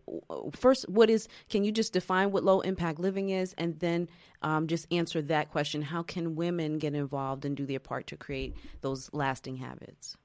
first 0.54 0.88
what 0.88 1.10
is 1.10 1.28
can 1.50 1.64
you 1.64 1.72
just 1.72 1.92
define 1.94 2.32
what 2.32 2.44
low 2.44 2.62
impact 2.62 3.00
living 3.00 3.30
is 3.30 3.54
and 3.58 3.80
then 3.80 4.08
um, 4.44 4.68
just 4.68 4.86
answer 4.92 5.22
that 5.24 5.50
question 5.50 5.82
how 5.82 6.04
can 6.04 6.36
women 6.36 6.78
get 6.78 6.94
involved 6.94 7.46
and 7.46 7.58
do 7.58 7.66
their 7.66 7.80
part 7.80 8.06
to 8.08 8.16
create 8.16 8.56
those 8.82 9.10
lasting 9.12 9.58
habits 9.58 10.16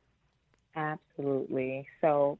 Absolutely. 0.74 1.86
So, 2.00 2.38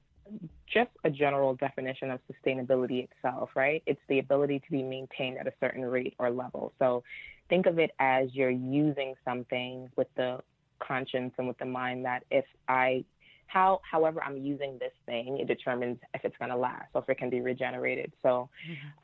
just 0.72 0.90
a 1.04 1.10
general 1.10 1.54
definition 1.54 2.10
of 2.10 2.20
sustainability 2.30 3.04
itself, 3.04 3.50
right? 3.54 3.82
It's 3.86 4.00
the 4.08 4.18
ability 4.18 4.60
to 4.60 4.70
be 4.70 4.82
maintained 4.82 5.38
at 5.38 5.46
a 5.46 5.52
certain 5.60 5.82
rate 5.82 6.14
or 6.18 6.30
level. 6.30 6.72
So, 6.78 7.02
think 7.48 7.66
of 7.66 7.78
it 7.78 7.92
as 8.00 8.28
you're 8.32 8.50
using 8.50 9.14
something 9.24 9.88
with 9.96 10.08
the 10.16 10.40
conscience 10.80 11.32
and 11.38 11.46
with 11.46 11.58
the 11.58 11.64
mind 11.64 12.04
that 12.04 12.24
if 12.30 12.44
I 12.68 13.04
how 13.46 13.80
however 13.88 14.22
I'm 14.22 14.38
using 14.38 14.76
this 14.78 14.92
thing, 15.06 15.38
it 15.38 15.46
determines 15.46 15.98
if 16.14 16.24
it's 16.24 16.36
going 16.36 16.50
to 16.50 16.56
last 16.56 16.88
or 16.94 17.02
if 17.02 17.08
it 17.08 17.18
can 17.18 17.30
be 17.30 17.40
regenerated. 17.40 18.12
So 18.22 18.48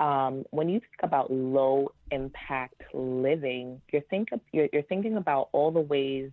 um, 0.00 0.44
when 0.50 0.68
you 0.68 0.80
think 0.80 1.00
about 1.02 1.30
low 1.30 1.92
impact 2.10 2.82
living, 2.92 3.80
you're 3.92 4.02
think 4.02 4.30
you're, 4.52 4.68
you're 4.72 4.82
thinking 4.82 5.16
about 5.16 5.48
all 5.52 5.70
the 5.70 5.80
ways 5.80 6.30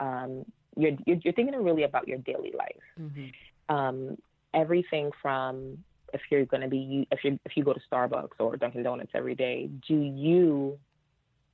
um, 0.00 0.44
you're, 0.76 0.92
you're 1.06 1.16
you're 1.22 1.32
thinking 1.32 1.60
really 1.62 1.84
about 1.84 2.06
your 2.06 2.18
daily 2.18 2.52
life. 2.56 2.76
Mm-hmm. 3.00 3.74
Um, 3.74 4.18
everything 4.56 5.10
from 5.22 5.78
if 6.12 6.22
you're 6.30 6.46
going 6.46 6.62
to 6.62 6.68
be 6.68 7.06
if 7.12 7.22
you 7.22 7.38
if 7.44 7.56
you 7.56 7.62
go 7.62 7.72
to 7.72 7.80
Starbucks 7.90 8.40
or 8.40 8.56
Dunkin' 8.56 8.82
Donuts 8.82 9.10
every 9.14 9.34
day, 9.34 9.68
do 9.86 9.94
you 9.94 10.78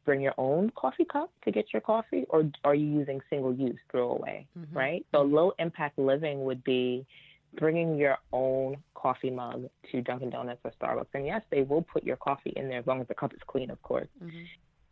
bring 0.04 0.20
your 0.20 0.34
own 0.38 0.70
coffee 0.74 1.04
cup 1.04 1.30
to 1.44 1.50
get 1.52 1.66
your 1.72 1.80
coffee, 1.80 2.24
or 2.30 2.50
are 2.64 2.74
you 2.74 2.86
using 2.86 3.20
single 3.28 3.54
use 3.54 3.78
throwaway? 3.90 4.46
Mhm. 4.58 4.74
Right. 4.74 5.06
So 5.12 5.22
low 5.22 5.52
impact 5.58 5.98
living 5.98 6.44
would 6.44 6.64
be 6.64 7.06
bringing 7.54 7.96
your 7.96 8.18
own 8.32 8.82
coffee 8.94 9.30
mug 9.30 9.68
to 9.90 10.00
Dunkin' 10.00 10.30
Donuts 10.30 10.60
or 10.64 10.72
Starbucks, 10.80 11.14
and 11.14 11.26
yes, 11.26 11.42
they 11.50 11.62
will 11.62 11.82
put 11.82 12.02
your 12.04 12.16
coffee 12.16 12.52
in 12.56 12.68
there 12.68 12.78
as 12.78 12.86
long 12.86 13.00
as 13.00 13.08
the 13.08 13.14
cup 13.14 13.34
is 13.34 13.40
clean, 13.46 13.70
of 13.70 13.80
course. 13.82 14.08
Mhm. 14.22 14.46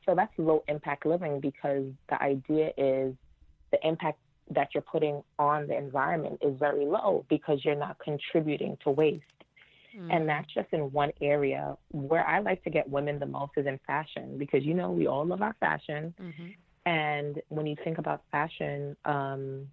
So 0.04 0.14
that's 0.14 0.32
low 0.38 0.62
impact 0.68 1.06
living 1.06 1.40
because 1.40 1.86
the 2.08 2.22
idea 2.22 2.72
is 2.76 3.14
the 3.70 3.86
impact 3.86 4.18
that 4.50 4.68
you're 4.74 4.82
putting 4.82 5.22
on 5.38 5.66
the 5.68 5.76
environment 5.76 6.38
is 6.42 6.56
very 6.58 6.84
low 6.84 7.24
because 7.28 7.64
you're 7.64 7.74
not 7.76 7.98
contributing 7.98 8.76
to 8.84 8.90
waste. 8.90 9.24
Mm-hmm. 9.96 10.10
And 10.10 10.28
that's 10.28 10.52
just 10.52 10.68
in 10.72 10.92
one 10.92 11.12
area 11.20 11.76
where 11.90 12.26
I 12.26 12.40
like 12.40 12.62
to 12.64 12.70
get 12.70 12.88
women 12.88 13.18
the 13.18 13.26
most 13.26 13.52
is 13.56 13.66
in 13.66 13.78
fashion 13.86 14.38
because 14.38 14.64
you 14.64 14.74
know 14.74 14.90
we 14.90 15.06
all 15.06 15.24
love 15.24 15.42
our 15.42 15.56
fashion. 15.58 16.14
Mhm. 16.20 16.54
And 16.86 17.42
when 17.48 17.66
you 17.66 17.76
think 17.84 17.98
about 17.98 18.22
fashion, 18.30 18.96
um, 19.04 19.68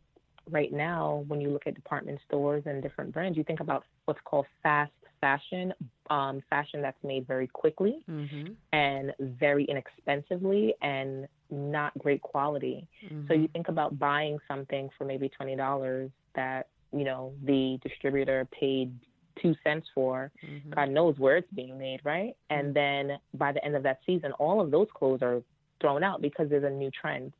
right 0.50 0.72
now, 0.72 1.24
when 1.28 1.42
you 1.42 1.50
look 1.50 1.68
at 1.68 1.76
department 1.76 2.20
stores 2.28 2.64
and 2.66 2.82
different 2.82 3.12
brands, 3.14 3.38
you 3.38 3.44
think 3.44 3.60
about 3.60 3.84
what's 4.06 4.20
called 4.26 4.46
fast 4.64 4.92
fashion, 5.20 5.74
um, 6.10 6.42
fashion 6.50 6.82
that's 6.82 7.02
made 7.04 7.26
very 7.26 7.48
quickly 7.48 8.04
Mhm. 8.08 8.56
and 8.72 9.14
very 9.20 9.66
inexpensively 9.66 10.76
and 10.82 11.28
not 11.50 11.98
great 11.98 12.22
quality. 12.22 12.88
So 13.28 13.34
you 13.34 13.48
think 13.48 13.68
about 13.68 13.98
buying 13.98 14.38
something 14.48 14.90
for 14.98 15.06
maybe 15.06 15.28
twenty 15.30 15.56
dollars 15.56 16.12
that 16.36 16.68
you 16.92 17.04
know 17.04 17.34
the 17.44 17.80
distributor 17.84 18.46
paid 18.52 18.94
two 19.38 19.56
cents 19.64 19.88
for. 19.94 20.32
Mhm. 20.44 20.70
God 20.72 20.90
knows 20.90 21.18
where 21.20 21.38
it's 21.38 21.52
being 21.52 21.78
made, 21.78 22.02
right? 22.04 22.36
And 22.50 22.74
then 22.74 23.20
by 23.36 23.52
the 23.52 23.64
end 23.64 23.76
of 23.76 23.84
that 23.84 24.00
season, 24.06 24.32
all 24.34 24.60
of 24.62 24.72
those 24.72 24.90
clothes 24.92 25.22
are 25.22 25.42
thrown 25.80 26.04
out 26.04 26.22
because 26.22 26.50
there's 26.50 26.64
a 26.64 26.70
new 26.70 26.90
trend. 26.92 27.34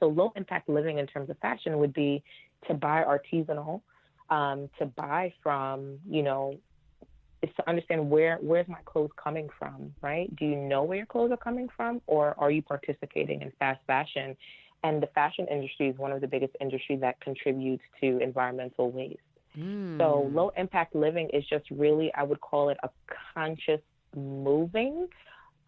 So 0.00 0.08
low 0.08 0.32
impact 0.36 0.68
living 0.68 0.98
in 0.98 1.06
terms 1.06 1.30
of 1.30 1.38
fashion 1.38 1.78
would 1.78 1.92
be 1.92 2.22
to 2.68 2.74
buy 2.74 3.04
artisanal, 3.04 3.82
um, 4.30 4.68
to 4.78 4.86
buy 4.86 5.32
from 5.42 5.98
you 6.08 6.22
know 6.22 6.58
is 7.42 7.50
to 7.56 7.68
understand 7.68 8.10
where 8.10 8.38
where's 8.40 8.68
my 8.68 8.80
clothes 8.84 9.10
coming 9.22 9.48
from, 9.58 9.94
right? 10.02 10.34
Do 10.36 10.44
you 10.44 10.56
know 10.56 10.82
where 10.82 10.98
your 10.98 11.06
clothes 11.06 11.30
are 11.32 11.36
coming 11.36 11.68
from, 11.76 12.00
or 12.06 12.34
are 12.38 12.50
you 12.50 12.62
participating 12.62 13.42
in 13.42 13.52
fast 13.58 13.80
fashion? 13.86 14.36
And 14.82 15.02
the 15.02 15.08
fashion 15.08 15.46
industry 15.50 15.88
is 15.88 15.98
one 15.98 16.12
of 16.12 16.20
the 16.20 16.26
biggest 16.26 16.54
industries 16.60 17.00
that 17.00 17.20
contributes 17.20 17.82
to 18.00 18.18
environmental 18.18 18.90
waste. 18.90 19.18
Mm. 19.58 19.98
So 19.98 20.30
low 20.32 20.52
impact 20.56 20.94
living 20.94 21.28
is 21.32 21.44
just 21.48 21.70
really, 21.70 22.10
I 22.14 22.22
would 22.22 22.40
call 22.40 22.70
it 22.70 22.78
a 22.82 22.88
conscious 23.34 23.80
moving 24.16 25.06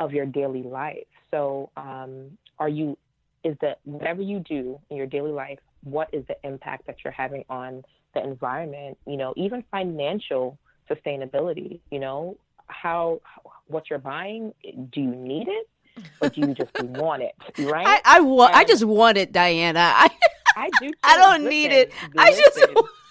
of 0.01 0.13
your 0.13 0.27
daily 0.27 0.63
life. 0.63 1.07
So 1.31 1.71
um, 1.77 2.39
are 2.59 2.69
you, 2.69 2.97
is 3.45 3.57
that 3.61 3.79
whatever 3.85 4.23
you 4.23 4.41
do 4.41 4.79
in 4.91 4.97
your 4.97 5.07
daily 5.07 5.33
life, 5.33 5.59
what 5.85 6.09
is 6.13 6.25
the 6.27 6.37
impact 6.45 6.87
that 6.87 6.97
you're 7.05 7.13
having 7.13 7.45
on 7.49 7.83
the 8.15 8.23
environment? 8.23 8.99
You 9.07 9.17
know, 9.17 9.35
even 9.37 9.65
financial 9.71 10.59
sustainability, 10.91 11.81
you 11.91 11.99
know, 11.99 12.37
how, 12.67 13.21
what 13.67 13.91
you're 13.91 13.99
buying, 13.99 14.53
do 14.63 15.01
you 15.01 15.15
need 15.15 15.49
it? 15.49 15.69
Or 16.21 16.29
do 16.29 16.41
you 16.41 16.55
just 16.55 16.71
want 16.79 17.23
it, 17.23 17.35
right? 17.59 17.87
I 17.87 18.01
I, 18.05 18.21
wa- 18.21 18.51
I 18.53 18.65
just 18.65 18.85
want 18.85 19.19
it, 19.19 19.33
Diana. 19.33 19.93
I 19.95 20.11
I 20.57 20.71
do. 20.81 20.89
Too. 20.89 20.95
I 21.05 21.17
don't 21.17 21.45
need 21.45 21.71
Listen, 21.71 21.91
it. 21.91 22.19
I 22.19 22.31
just 22.31 22.59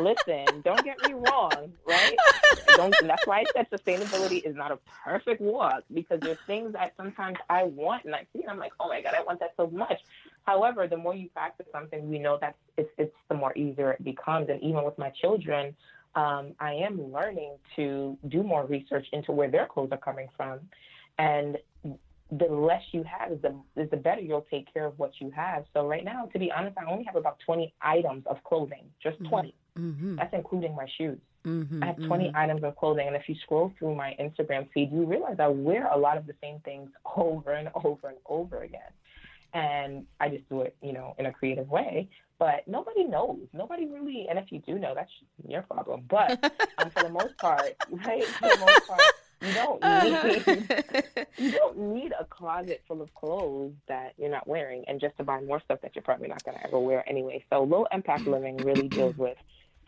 listen. 0.00 0.62
Don't 0.62 0.84
get 0.84 0.96
me 1.06 1.14
wrong, 1.14 1.72
right? 1.86 2.16
Don't. 2.76 2.94
That's 3.02 3.26
why 3.26 3.40
I 3.40 3.44
said 3.54 3.70
sustainability 3.70 4.44
is 4.44 4.54
not 4.54 4.72
a 4.72 4.78
perfect 5.04 5.40
walk 5.40 5.84
because 5.92 6.20
there's 6.20 6.38
things 6.46 6.72
that 6.72 6.94
sometimes 6.96 7.38
I 7.48 7.64
want 7.64 8.04
and 8.04 8.14
I 8.14 8.26
see 8.32 8.42
and 8.42 8.50
I'm 8.50 8.58
like, 8.58 8.72
oh 8.80 8.88
my 8.88 9.00
god, 9.00 9.14
I 9.16 9.22
want 9.22 9.40
that 9.40 9.54
so 9.56 9.68
much. 9.68 10.00
However, 10.44 10.86
the 10.86 10.96
more 10.96 11.14
you 11.14 11.28
practice 11.28 11.66
something, 11.72 12.08
we 12.08 12.18
know 12.18 12.38
that 12.40 12.56
it's 12.76 12.90
it's 12.98 13.14
the 13.28 13.34
more 13.34 13.56
easier 13.56 13.92
it 13.92 14.04
becomes. 14.04 14.48
And 14.48 14.62
even 14.62 14.84
with 14.84 14.98
my 14.98 15.10
children, 15.10 15.74
um, 16.14 16.54
I 16.58 16.74
am 16.74 17.12
learning 17.12 17.56
to 17.76 18.16
do 18.28 18.42
more 18.42 18.64
research 18.66 19.06
into 19.12 19.32
where 19.32 19.50
their 19.50 19.66
clothes 19.66 19.90
are 19.92 19.98
coming 19.98 20.28
from, 20.36 20.60
and 21.18 21.58
the 22.30 22.46
less 22.46 22.82
you 22.92 23.04
have 23.04 23.32
is 23.32 23.40
the 23.40 23.54
is 23.76 23.88
the 23.90 23.96
better 23.96 24.20
you'll 24.20 24.46
take 24.50 24.72
care 24.72 24.84
of 24.84 24.98
what 24.98 25.12
you 25.20 25.30
have. 25.30 25.64
So 25.72 25.86
right 25.86 26.04
now, 26.04 26.26
to 26.32 26.38
be 26.38 26.52
honest, 26.52 26.76
I 26.78 26.90
only 26.90 27.04
have 27.04 27.16
about 27.16 27.38
20 27.44 27.72
items 27.80 28.24
of 28.26 28.42
clothing, 28.44 28.84
just 29.02 29.18
20. 29.24 29.54
Mhm. 29.78 30.16
That's 30.16 30.34
including 30.34 30.74
my 30.74 30.86
shoes. 30.96 31.18
Mhm. 31.44 31.82
I 31.82 31.86
have 31.86 31.96
20 31.96 32.32
items 32.34 32.62
of 32.64 32.76
clothing, 32.76 33.06
and 33.06 33.16
if 33.16 33.28
you 33.28 33.34
scroll 33.36 33.72
through 33.78 33.94
my 33.94 34.16
Instagram 34.18 34.68
feed, 34.72 34.90
you 34.92 35.04
realize 35.04 35.36
I 35.38 35.48
wear 35.48 35.86
a 35.86 35.96
lot 35.96 36.16
of 36.16 36.26
the 36.26 36.34
same 36.40 36.58
things 36.60 36.90
over 37.16 37.52
and 37.52 37.70
over 37.74 38.08
and 38.08 38.18
over 38.26 38.62
again. 38.62 38.92
And 39.54 40.06
I 40.20 40.28
just 40.28 40.46
do 40.48 40.60
it, 40.62 40.76
you 40.82 40.92
know, 40.92 41.14
in 41.18 41.26
a 41.26 41.32
creative 41.32 41.70
way. 41.70 42.08
But 42.38 42.68
nobody 42.68 43.04
knows. 43.04 43.40
Nobody 43.52 43.86
really, 43.86 44.28
and 44.28 44.38
if 44.38 44.52
you 44.52 44.60
do 44.60 44.78
know, 44.78 44.94
that's 44.94 45.10
your 45.46 45.62
problem. 45.62 46.04
But 46.08 46.32
um, 46.78 46.90
for 46.90 47.02
the 47.02 47.08
most 47.08 47.36
part, 47.38 47.74
right? 47.90 48.24
For 48.24 48.48
the 48.48 48.58
most 48.58 48.86
part, 48.86 49.00
you 49.40 49.52
don't 49.54 49.82
need 50.46 51.22
you 51.38 51.52
don't 51.52 51.78
need 51.78 52.12
a 52.18 52.24
closet 52.24 52.82
full 52.86 53.00
of 53.02 53.12
clothes 53.14 53.72
that 53.88 54.12
you're 54.18 54.30
not 54.30 54.46
wearing 54.46 54.84
and 54.86 55.00
just 55.00 55.16
to 55.18 55.24
buy 55.24 55.40
more 55.40 55.60
stuff 55.64 55.80
that 55.82 55.94
you're 55.96 56.02
probably 56.02 56.28
not 56.28 56.42
going 56.44 56.56
to 56.58 56.64
ever 56.66 56.78
wear 56.78 57.08
anyway. 57.08 57.44
So 57.50 57.62
low 57.62 57.86
impact 57.92 58.26
living 58.26 58.56
really 58.58 58.88
deals 58.88 59.16
with 59.16 59.36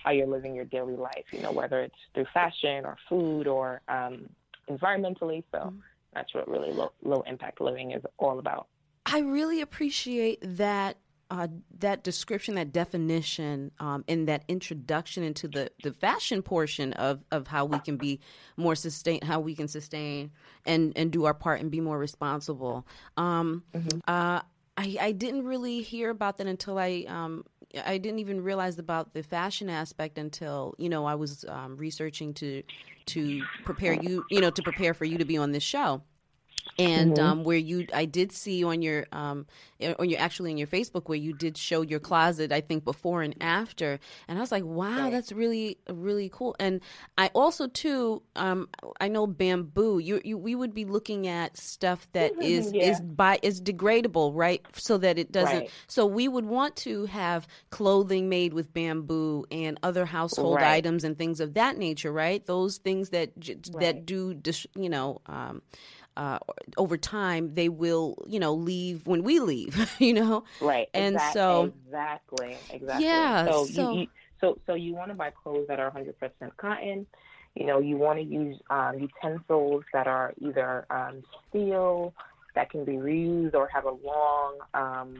how 0.02 0.10
you're 0.10 0.26
living 0.26 0.54
your 0.54 0.64
daily 0.64 0.96
life, 0.96 1.24
you 1.32 1.40
know, 1.40 1.52
whether 1.52 1.80
it's 1.80 1.94
through 2.14 2.26
fashion 2.32 2.84
or 2.84 2.96
food 3.08 3.46
or 3.46 3.80
um, 3.88 4.28
environmentally. 4.68 5.44
So 5.52 5.72
that's 6.14 6.34
what 6.34 6.48
really 6.48 6.72
low, 6.72 6.92
low 7.02 7.22
impact 7.26 7.60
living 7.60 7.92
is 7.92 8.02
all 8.18 8.38
about. 8.38 8.66
I 9.06 9.20
really 9.20 9.60
appreciate 9.60 10.38
that 10.42 10.96
uh, 11.30 11.46
that 11.78 12.02
description, 12.02 12.56
that 12.56 12.72
definition, 12.72 13.70
um, 13.78 14.04
and 14.08 14.26
that 14.26 14.42
introduction 14.48 15.22
into 15.22 15.46
the, 15.46 15.70
the 15.84 15.92
fashion 15.92 16.42
portion 16.42 16.92
of, 16.94 17.22
of 17.30 17.46
how 17.46 17.64
we 17.64 17.78
can 17.78 17.96
be 17.96 18.18
more 18.56 18.74
sustain, 18.74 19.20
how 19.22 19.38
we 19.38 19.54
can 19.54 19.68
sustain 19.68 20.32
and, 20.66 20.92
and 20.96 21.12
do 21.12 21.26
our 21.26 21.34
part 21.34 21.60
and 21.60 21.70
be 21.70 21.80
more 21.80 21.98
responsible. 21.98 22.84
Um, 23.16 23.62
uh, 24.08 24.40
I, 24.76 24.96
I 25.00 25.12
didn't 25.12 25.44
really 25.44 25.82
hear 25.82 26.10
about 26.10 26.38
that 26.38 26.48
until 26.48 26.78
I 26.78 27.04
um, 27.06 27.44
I 27.84 27.98
didn't 27.98 28.18
even 28.18 28.42
realize 28.42 28.78
about 28.78 29.14
the 29.14 29.22
fashion 29.22 29.70
aspect 29.70 30.18
until 30.18 30.74
you 30.78 30.88
know 30.88 31.04
I 31.04 31.14
was 31.14 31.44
um, 31.48 31.76
researching 31.76 32.34
to 32.34 32.62
to 33.06 33.42
prepare 33.64 33.92
you 33.92 34.24
you 34.30 34.40
know 34.40 34.50
to 34.50 34.62
prepare 34.62 34.94
for 34.94 35.04
you 35.04 35.18
to 35.18 35.24
be 35.24 35.36
on 35.36 35.52
this 35.52 35.62
show 35.62 36.02
and 36.78 37.18
um, 37.18 37.44
where 37.44 37.56
you 37.58 37.86
I 37.92 38.04
did 38.04 38.32
see 38.32 38.62
on 38.64 38.82
your 38.82 39.06
um 39.12 39.46
on 39.98 40.08
your 40.08 40.20
actually 40.20 40.50
in 40.50 40.58
your 40.58 40.66
Facebook 40.66 41.08
where 41.08 41.18
you 41.18 41.32
did 41.32 41.56
show 41.56 41.82
your 41.82 42.00
closet 42.00 42.52
I 42.52 42.60
think 42.60 42.84
before 42.84 43.22
and 43.22 43.34
after 43.40 43.98
and 44.28 44.38
I 44.38 44.40
was 44.40 44.52
like 44.52 44.64
wow 44.64 44.96
Right. 45.04 45.12
that's 45.12 45.32
really 45.32 45.78
really 45.90 46.28
cool 46.32 46.54
and 46.60 46.80
I 47.18 47.30
also 47.34 47.66
too 47.66 48.22
um 48.36 48.68
I 49.00 49.08
know 49.08 49.26
bamboo 49.26 49.98
you, 49.98 50.20
you 50.24 50.38
we 50.38 50.54
would 50.54 50.74
be 50.74 50.84
looking 50.84 51.26
at 51.26 51.56
stuff 51.56 52.06
that 52.12 52.32
is 52.42 52.72
Yeah. 52.72 52.82
is 52.90 53.00
by 53.00 53.38
is 53.42 53.60
degradable 53.60 54.32
right 54.34 54.64
so 54.74 54.98
that 54.98 55.18
it 55.18 55.32
doesn't 55.32 55.60
Right. 55.60 55.70
so 55.86 56.06
we 56.06 56.28
would 56.28 56.44
want 56.46 56.76
to 56.76 57.06
have 57.06 57.46
clothing 57.70 58.28
made 58.28 58.54
with 58.54 58.72
bamboo 58.72 59.44
and 59.50 59.78
other 59.82 60.04
household 60.06 60.56
Right. 60.56 60.76
items 60.76 61.04
and 61.04 61.16
things 61.18 61.40
of 61.40 61.54
that 61.54 61.76
nature 61.78 62.12
right 62.12 62.44
those 62.46 62.78
things 62.78 63.10
that 63.10 63.30
that 63.78 64.06
do 64.06 64.40
you 64.76 64.88
know 64.88 65.20
um 65.26 65.62
uh, 66.20 66.38
over 66.76 66.96
time 66.96 67.54
they 67.54 67.68
will 67.82 68.06
you 68.34 68.38
know 68.44 68.52
leave 68.54 69.06
when 69.06 69.22
we 69.22 69.34
leave 69.40 69.74
you 69.98 70.12
know 70.12 70.44
Right. 70.60 70.88
And 70.94 71.14
exact- 71.16 71.32
so- 71.32 71.72
exactly, 71.86 72.52
exactly. 72.70 73.04
Yeah, 73.06 73.46
So, 73.46 73.64
so- 73.66 73.92
you, 73.92 74.00
you 74.02 74.06
so 74.40 74.58
so 74.66 74.74
you 74.74 74.92
want 74.94 75.08
to 75.10 75.14
buy 75.22 75.30
clothes 75.42 75.66
that 75.68 75.78
are 75.80 75.90
100% 75.90 76.14
cotton. 76.56 77.06
You 77.56 77.66
know, 77.66 77.78
you 77.80 77.96
want 77.96 78.18
to 78.20 78.24
use 78.24 78.56
um, 78.70 78.92
utensils 79.08 79.82
that 79.92 80.06
are 80.06 80.32
either 80.40 80.86
um, 80.90 81.22
steel 81.48 82.14
that 82.54 82.70
can 82.70 82.84
be 82.84 82.92
reused 82.92 83.54
or 83.54 83.68
have 83.72 83.84
a 83.86 83.96
long 84.10 84.58
um, 84.74 85.10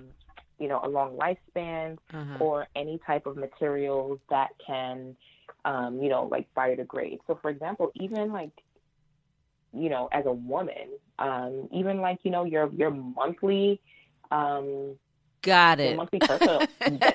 you 0.58 0.68
know, 0.68 0.80
a 0.84 0.88
long 0.88 1.16
lifespan 1.24 1.96
Uh-huh. 2.12 2.36
or 2.44 2.66
any 2.76 2.98
type 3.06 3.24
of 3.26 3.36
materials 3.36 4.18
that 4.28 4.50
can, 4.66 5.16
um, 5.64 6.00
you 6.02 6.08
know, 6.08 6.24
like 6.34 6.46
biodegrade. 6.54 7.18
So, 7.26 7.38
for 7.42 7.50
example, 7.50 7.90
even 7.94 8.30
like, 8.32 8.52
you 9.72 9.88
know, 9.88 10.08
as 10.12 10.26
a 10.26 10.32
woman, 10.32 10.88
um, 11.18 11.68
even 11.72 12.00
like, 12.00 12.18
you 12.22 12.30
know, 12.30 12.44
your 12.44 12.70
your 12.72 12.90
monthly, 12.90 13.80
um, 14.30 14.96
Got 15.42 15.80
it. 15.80 15.96
monthly 15.96 16.18
that, 16.28 16.68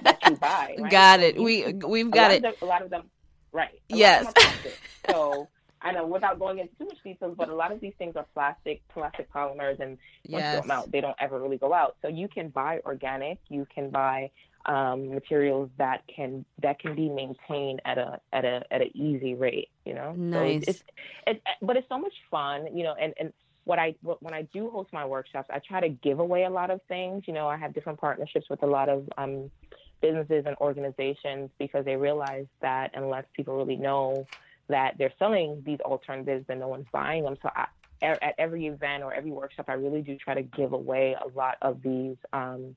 that 0.03 0.19
you 0.27 0.35
buy. 0.35 0.75
Right? 0.79 0.91
Got 0.91 1.19
it. 1.19 1.41
We 1.41 1.73
we've 1.73 2.09
got 2.09 2.31
it. 2.31 2.41
Them, 2.41 2.53
a 2.61 2.65
lot 2.65 2.81
of 2.81 2.89
them, 2.89 3.09
right? 3.51 3.79
Yes. 3.89 4.25
Them 4.63 4.73
so 5.07 5.47
I 5.81 5.91
know 5.91 6.07
without 6.07 6.39
going 6.39 6.57
into 6.57 6.75
too 6.77 6.85
much 6.85 6.97
details, 7.03 7.35
but 7.37 7.49
a 7.49 7.55
lot 7.55 7.71
of 7.71 7.79
these 7.79 7.93
things 7.99 8.15
are 8.15 8.25
plastic, 8.33 8.81
plastic 8.87 9.31
polymers, 9.31 9.79
and 9.79 9.97
once 10.27 10.43
Yes. 10.43 10.53
throw 10.53 10.61
them 10.61 10.71
out, 10.71 10.91
they 10.91 11.01
don't 11.01 11.15
ever 11.19 11.39
really 11.39 11.57
go 11.57 11.73
out. 11.73 11.95
So 12.01 12.07
you 12.07 12.27
can 12.27 12.49
buy 12.49 12.79
organic. 12.85 13.37
You 13.49 13.67
can 13.73 13.91
buy 13.91 14.31
um, 14.65 15.13
materials 15.13 15.69
that 15.77 16.03
can 16.13 16.45
that 16.61 16.79
can 16.79 16.95
be 16.95 17.09
maintained 17.09 17.81
at 17.85 17.97
a 17.97 18.19
at 18.33 18.45
a 18.45 18.63
at 18.71 18.81
an 18.81 18.95
easy 18.95 19.35
rate. 19.35 19.69
You 19.85 19.93
know, 19.93 20.13
Nice. 20.13 20.65
So 20.65 20.69
it's, 20.69 20.69
it's, 20.69 20.83
it's 21.27 21.41
but 21.61 21.77
it's 21.77 21.89
so 21.89 21.99
much 21.99 22.13
fun. 22.31 22.75
You 22.75 22.83
know, 22.83 22.95
and 22.99 23.13
and 23.19 23.33
what 23.65 23.79
I 23.79 23.95
when 24.01 24.33
I 24.33 24.43
do 24.53 24.69
host 24.69 24.89
my 24.93 25.05
workshops, 25.05 25.49
I 25.51 25.59
try 25.59 25.81
to 25.81 25.89
give 25.89 26.19
away 26.19 26.43
a 26.43 26.49
lot 26.49 26.71
of 26.71 26.81
things. 26.87 27.23
You 27.27 27.33
know, 27.33 27.47
I 27.47 27.57
have 27.57 27.73
different 27.73 27.99
partnerships 27.99 28.47
with 28.49 28.63
a 28.63 28.67
lot 28.67 28.89
of 28.89 29.07
um, 29.17 29.51
businesses 30.01 30.45
and 30.45 30.55
organizations 30.61 31.49
because 31.59 31.85
they 31.85 31.95
realize 31.95 32.45
that 32.61 32.91
unless 32.93 33.25
people 33.35 33.55
really 33.55 33.75
know 33.75 34.25
that 34.67 34.95
they're 34.97 35.13
selling 35.19 35.61
these 35.65 35.79
alternatives, 35.81 36.45
then 36.47 36.59
no 36.59 36.67
one's 36.67 36.87
buying 36.91 37.23
them. 37.23 37.37
So 37.41 37.49
I, 37.55 37.67
at 38.01 38.21
at 38.21 38.35
every 38.37 38.67
event 38.67 39.03
or 39.03 39.13
every 39.13 39.31
workshop, 39.31 39.65
I 39.67 39.73
really 39.73 40.01
do 40.01 40.15
try 40.15 40.35
to 40.35 40.43
give 40.43 40.73
away 40.73 41.15
a 41.19 41.27
lot 41.37 41.57
of 41.61 41.81
these 41.81 42.17
um, 42.33 42.75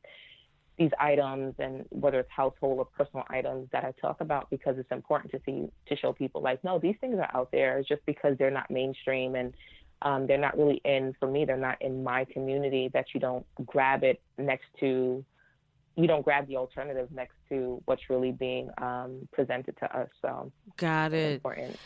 these 0.79 0.91
items, 1.01 1.55
and 1.59 1.85
whether 1.91 2.21
it's 2.21 2.31
household 2.31 2.79
or 2.79 2.85
personal 2.85 3.25
items 3.31 3.69
that 3.73 3.85
I 3.85 3.93
talk 4.01 4.21
about, 4.21 4.49
because 4.51 4.77
it's 4.79 4.91
important 4.93 5.33
to 5.33 5.41
see 5.45 5.69
to 5.89 5.97
show 5.97 6.13
people 6.13 6.41
like, 6.41 6.63
no, 6.63 6.79
these 6.79 6.97
things 7.01 7.17
are 7.19 7.31
out 7.35 7.51
there. 7.51 7.79
It's 7.79 7.89
just 7.89 8.05
because 8.07 8.37
they're 8.39 8.51
not 8.51 8.71
mainstream 8.71 9.35
and 9.35 9.53
um, 10.03 10.27
they're 10.27 10.39
not 10.39 10.57
really 10.57 10.81
in 10.85 11.15
for 11.19 11.29
me. 11.29 11.45
They're 11.45 11.57
not 11.57 11.83
in 11.83 12.05
my 12.05 12.25
community. 12.27 12.91
That 12.95 13.07
you 13.13 13.21
don't 13.21 13.45
grab 13.67 14.05
it 14.05 14.21
next 14.39 14.67
to 14.81 15.25
you 15.97 16.07
don't 16.07 16.23
grab 16.23 16.47
the 16.47 16.57
alternative 16.57 17.09
next 17.13 17.35
to 17.49 17.83
what's 17.87 18.03
really 18.09 18.31
being 18.31 18.71
um, 18.79 19.29
presented 19.33 19.77
to 19.79 19.99
us. 19.99 20.09
So 20.23 20.53
Got 20.77 21.13
it's 21.13 21.33
it. 21.33 21.35
important. 21.35 21.77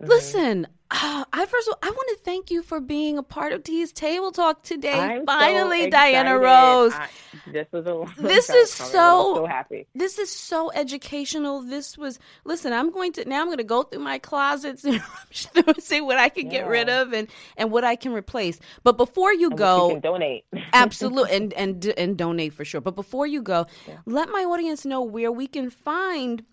Mhm. 0.00 0.08
Listen, 0.08 0.66
uh, 0.90 1.24
I 1.32 1.46
first 1.46 1.68
of 1.68 1.72
all, 1.74 1.78
I 1.82 1.90
want 1.90 2.08
to 2.10 2.16
thank 2.22 2.50
you 2.50 2.62
for 2.62 2.80
being 2.80 3.16
a 3.18 3.22
part 3.22 3.52
of 3.52 3.64
T's 3.64 3.92
Table 3.92 4.30
Talk 4.30 4.62
today. 4.62 4.92
I'm 4.92 5.20
so 5.20 5.24
Finally, 5.26 5.88
Diana. 5.90 6.38
Rose. 6.38 6.92
I, 6.92 7.08
this 7.50 7.66
was 7.72 7.86
a 7.86 8.04
This 8.20 8.50
is 8.50 8.70
so- 8.72 9.34
so 9.36 9.46
happy. 9.46 9.86
this 9.94 10.18
is 10.18 10.30
so 10.30 10.70
educational. 10.72 11.62
This 11.62 11.96
was 11.96 12.18
listen. 12.44 12.72
I'm 12.74 12.90
going 12.90 13.12
to 13.14 13.24
now. 13.28 13.40
I'm 13.40 13.46
going 13.46 13.56
to 13.58 13.64
go 13.64 13.84
through 13.84 14.00
my 14.02 14.18
closets 14.18 14.84
and 14.84 15.02
see 15.78 16.00
what 16.02 16.18
I 16.18 16.28
can 16.28 16.48
get 16.50 16.66
rid 16.68 16.88
of 16.90 17.14
and 17.14 17.26
and 17.56 17.70
what 17.72 17.82
I 17.84 17.96
can 17.96 18.12
replace. 18.12 18.58
But 18.84 18.98
before 18.98 19.32
you 19.32 19.48
And 19.48 19.58
go, 19.58 19.86
you 19.88 19.94
can 19.94 20.00
donate. 20.02 20.44
absolutely 20.74 21.32
and 21.36 21.52
and 21.54 21.84
and 21.96 22.16
donate 22.18 22.52
for 22.52 22.64
sure. 22.66 22.82
But 22.82 22.96
before 22.96 23.26
you 23.26 23.40
go, 23.42 23.66
Yeah. 23.88 23.96
let 24.04 24.28
my 24.28 24.44
audience 24.44 24.84
know 24.84 25.00
where 25.00 25.32
we 25.32 25.46
can 25.46 25.70
find 25.70 26.44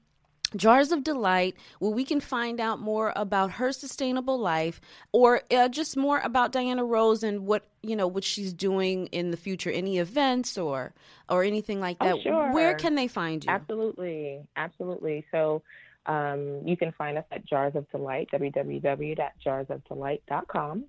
Jars 0.55 0.91
of 0.91 1.03
Delight, 1.03 1.55
where 1.79 1.91
we 1.91 2.03
can 2.05 2.19
find 2.19 2.59
out 2.59 2.79
more 2.79 3.13
about 3.15 3.51
her 3.53 3.71
sustainable 3.71 4.37
life, 4.39 4.79
or 5.11 5.41
uh, 5.51 5.67
just 5.69 5.95
more 5.97 6.19
about 6.19 6.51
Diana 6.51 6.83
Rose 6.83 7.23
and 7.23 7.45
what 7.45 7.65
you 7.81 7.95
know 7.95 8.07
what 8.07 8.23
she's 8.23 8.53
doing 8.53 9.07
in 9.07 9.31
the 9.31 9.37
future, 9.37 9.69
any 9.69 9.97
events 9.99 10.57
or 10.57 10.93
or 11.29 11.43
anything 11.43 11.79
like 11.79 11.97
Oh, 12.01 12.05
that. 12.15 12.23
sure. 12.23 12.51
Where 12.53 12.73
can 12.75 12.95
they 12.95 13.07
find 13.07 13.43
you? 13.43 13.51
Absolutely, 13.51 14.41
absolutely. 14.55 15.25
So 15.31 15.61
um, 16.05 16.61
you 16.65 16.75
can 16.77 16.91
find 16.93 17.17
us 17.17 17.25
at 17.31 17.45
Jars 17.45 17.75
of 17.75 17.89
Delight, 17.91 18.29
www.jarsofdelight.com. 18.33 20.85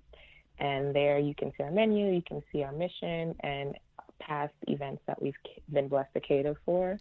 And 0.57 0.95
there 0.95 1.19
you 1.19 1.35
can 1.35 1.51
see 1.57 1.63
our 1.63 1.71
menu, 1.71 2.13
you 2.13 2.21
can 2.21 2.41
see 2.51 2.63
our 2.63 2.71
mission 2.71 3.35
and 3.41 3.75
past 4.19 4.53
events 4.67 5.01
that 5.07 5.21
we've 5.21 5.35
been 5.71 5.87
blessed 5.89 6.13
to 6.13 6.21
cater 6.21 6.55
for. 6.65 6.97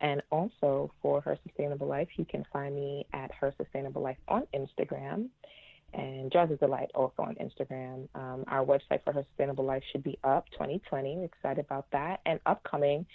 And 0.00 0.22
also 0.30 0.92
for 1.02 1.20
Her 1.20 1.36
Sustainable 1.46 1.86
Life, 1.88 2.08
you 2.16 2.24
can 2.24 2.44
find 2.52 2.74
me 2.74 3.06
at 3.12 3.32
Her 3.32 3.52
Sustainable 3.56 4.02
Life 4.02 4.18
on 4.28 4.44
Instagram 4.54 5.28
and 5.94 6.30
Jars 6.30 6.50
of 6.50 6.60
Delight 6.60 6.90
also 6.94 7.22
on 7.22 7.34
Instagram. 7.36 8.08
Um, 8.14 8.44
our 8.46 8.64
website 8.64 9.02
for 9.04 9.12
Her 9.12 9.24
Sustainable 9.30 9.64
Life 9.64 9.82
should 9.90 10.02
be 10.04 10.18
up 10.22 10.48
2020. 10.52 11.16
We're 11.16 11.24
excited 11.24 11.64
about 11.64 11.86
that. 11.92 12.20
And 12.26 12.38
upcoming, 12.46 13.06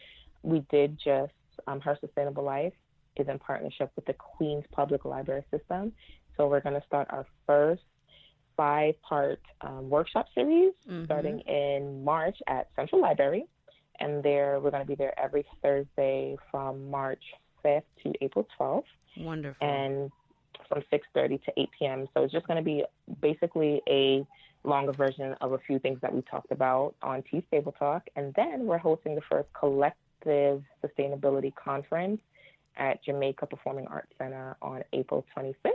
we 0.41 0.65
did 0.71 0.97
just 1.03 1.31
um, 1.67 1.79
Her 1.79 1.97
Sustainable 2.01 2.43
Life 2.43 2.73
is 3.15 3.27
in 3.27 3.37
partnership 3.39 3.91
with 3.95 4.05
the 4.05 4.13
Queens 4.13 4.65
Public 4.71 5.05
Library 5.05 5.43
System. 5.51 5.93
So 6.35 6.47
we're 6.47 6.61
going 6.61 6.79
to 6.79 6.85
start 6.87 7.07
our 7.11 7.27
first 7.45 7.83
five 8.57 8.95
part 9.01 9.39
um, 9.61 9.89
workshop 9.89 10.27
series 10.35 10.73
Mhm. 10.87 11.05
starting 11.05 11.39
in 11.41 12.03
March 12.03 12.37
at 12.47 12.69
Central 12.75 13.01
Library. 13.01 13.45
And 13.99 14.23
there, 14.23 14.59
we're 14.59 14.71
going 14.71 14.83
to 14.83 14.87
be 14.87 14.95
there 14.95 15.17
every 15.19 15.45
Thursday 15.61 16.37
from 16.51 16.89
March 16.89 17.23
5th 17.63 17.83
to 18.03 18.13
April 18.21 18.47
12th 18.59 18.83
Wonderful. 19.17 19.65
and 19.67 20.11
from 20.67 20.81
6.30 20.91 21.43
to 21.45 21.53
8 21.57 21.69
p.m. 21.77 22.07
So 22.13 22.23
it's 22.23 22.33
just 22.33 22.47
going 22.47 22.57
to 22.57 22.63
be 22.63 22.83
basically 23.21 23.81
a 23.87 24.25
longer 24.63 24.93
version 24.93 25.35
of 25.41 25.53
a 25.53 25.57
few 25.59 25.77
things 25.79 25.99
that 26.01 26.13
we 26.13 26.21
talked 26.23 26.51
about 26.51 26.95
on 27.01 27.23
Tea's 27.23 27.43
Table 27.51 27.73
Talk. 27.77 28.07
And 28.15 28.33
then 28.35 28.65
we're 28.65 28.77
hosting 28.77 29.15
the 29.15 29.21
first 29.29 29.47
collective 29.53 30.63
sustainability 30.83 31.53
conference 31.55 32.21
at 32.77 33.03
Jamaica 33.03 33.45
Performing 33.45 33.87
Arts 33.87 34.11
Center 34.17 34.55
on 34.61 34.83
April 34.93 35.25
25th. 35.37 35.71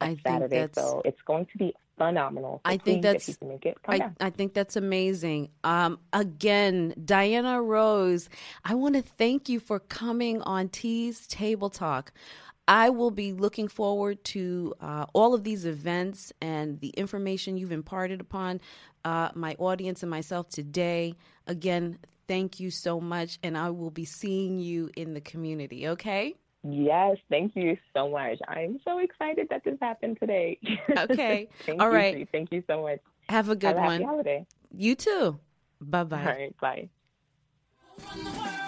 I 0.00 0.16
Saturday. 0.24 0.56
that's- 0.60 0.74
So 0.74 1.02
it's 1.04 1.20
going 1.22 1.46
to 1.46 1.58
be 1.58 1.74
phenomenal. 2.06 2.60
So 2.64 2.72
I 2.72 2.76
think 2.76 3.02
that's- 3.02 3.28
if 3.28 3.34
you 3.34 3.34
can 3.38 3.48
make 3.48 3.66
it, 3.66 3.82
come 3.82 3.94
I. 4.20 4.26
I 4.26 4.30
think 4.30 4.54
that's 4.54 4.76
amazing. 4.76 5.50
Um, 5.64 5.98
again, 6.12 6.94
Diana 7.02 7.62
Rose, 7.62 8.28
I 8.64 8.74
want 8.74 8.94
to 8.96 9.02
thank 9.02 9.48
you 9.48 9.60
for 9.60 9.78
coming 9.78 10.42
on 10.42 10.68
T's 10.68 11.26
Table 11.26 11.70
Talk. 11.70 12.12
I 12.68 12.90
will 12.90 13.10
be 13.10 13.32
looking 13.32 13.68
forward 13.68 14.22
to 14.24 14.74
uh, 14.80 15.06
all 15.12 15.34
of 15.34 15.42
these 15.42 15.64
events 15.64 16.32
and 16.40 16.78
the 16.80 16.90
information 16.90 17.56
you've 17.56 17.72
imparted 17.72 18.20
upon 18.20 18.60
uh, 19.04 19.30
my 19.34 19.56
audience 19.58 20.02
and 20.02 20.10
myself 20.10 20.48
today. 20.48 21.14
Again, 21.48 21.98
thank 22.28 22.60
you 22.60 22.70
so 22.70 23.00
much, 23.00 23.38
and 23.42 23.58
I 23.58 23.70
will 23.70 23.90
be 23.90 24.04
seeing 24.04 24.60
you 24.60 24.90
in 24.96 25.14
the 25.14 25.20
community, 25.20 25.88
okay? 25.88 26.36
Yes, 26.64 27.16
thank 27.28 27.56
you 27.56 27.76
so 27.94 28.08
much. 28.08 28.38
I'm 28.46 28.78
so 28.84 28.98
excited 28.98 29.48
that 29.50 29.64
this 29.64 29.76
happened 29.80 30.18
today. 30.20 30.58
Okay. 30.96 31.48
thank 31.66 31.80
All 31.80 31.88
you, 31.88 31.92
right. 31.94 32.14
Bree. 32.14 32.28
Thank 32.30 32.52
you 32.52 32.62
so 32.68 32.82
much. 32.82 33.00
Have 33.28 33.48
a 33.48 33.56
good 33.56 33.68
Have 33.68 33.76
a 33.76 33.80
happy 33.80 34.04
one. 34.04 34.10
holiday. 34.12 34.46
You 34.70 34.94
too. 34.94 35.38
Bye 35.80 36.04
bye. 36.04 36.18
All 36.18 36.24
right. 36.24 36.88
Bye. 38.06 38.62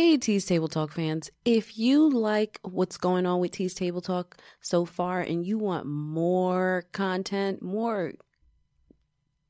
Hey, 0.00 0.16
Tease 0.16 0.46
Table 0.46 0.66
Talk 0.66 0.92
fans. 0.92 1.30
If 1.44 1.76
you 1.76 2.08
like 2.08 2.58
what's 2.62 2.96
going 2.96 3.26
on 3.26 3.38
with 3.38 3.50
Tease 3.50 3.74
Table 3.74 4.00
Talk 4.00 4.38
so 4.62 4.86
far 4.86 5.20
and 5.20 5.44
you 5.44 5.58
want 5.58 5.84
more 5.84 6.86
content, 6.92 7.60
more 7.60 8.14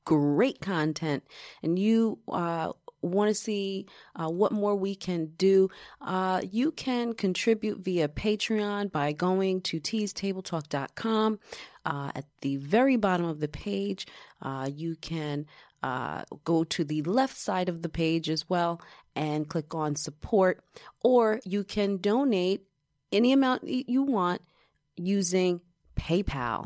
great 0.04 0.60
content, 0.60 1.22
and 1.62 1.78
you 1.78 2.18
uh, 2.26 2.72
want 3.00 3.28
to 3.28 3.34
see 3.34 3.86
uh, 4.16 4.28
what 4.28 4.50
more 4.50 4.74
we 4.74 4.96
can 4.96 5.26
do, 5.36 5.68
uh, 6.00 6.40
you 6.50 6.72
can 6.72 7.12
contribute 7.12 7.78
via 7.78 8.08
Patreon 8.08 8.90
by 8.90 9.12
going 9.12 9.60
to 9.60 9.78
teasetabletalk.com. 9.78 11.38
Uh, 11.86 12.10
at 12.16 12.24
the 12.40 12.56
very 12.56 12.96
bottom 12.96 13.24
of 13.24 13.38
the 13.38 13.48
page, 13.48 14.04
uh, 14.42 14.68
you 14.70 14.96
can 14.96 15.46
uh, 15.82 16.24
go 16.44 16.64
to 16.64 16.84
the 16.84 17.02
left 17.02 17.36
side 17.36 17.68
of 17.68 17.82
the 17.82 17.88
page 17.88 18.28
as 18.28 18.48
well 18.48 18.80
and 19.16 19.48
click 19.48 19.74
on 19.74 19.96
support, 19.96 20.62
or 21.02 21.40
you 21.44 21.64
can 21.64 21.96
donate 21.96 22.62
any 23.12 23.32
amount 23.32 23.64
you 23.66 24.02
want 24.02 24.42
using 24.96 25.60
PayPal. 25.96 26.58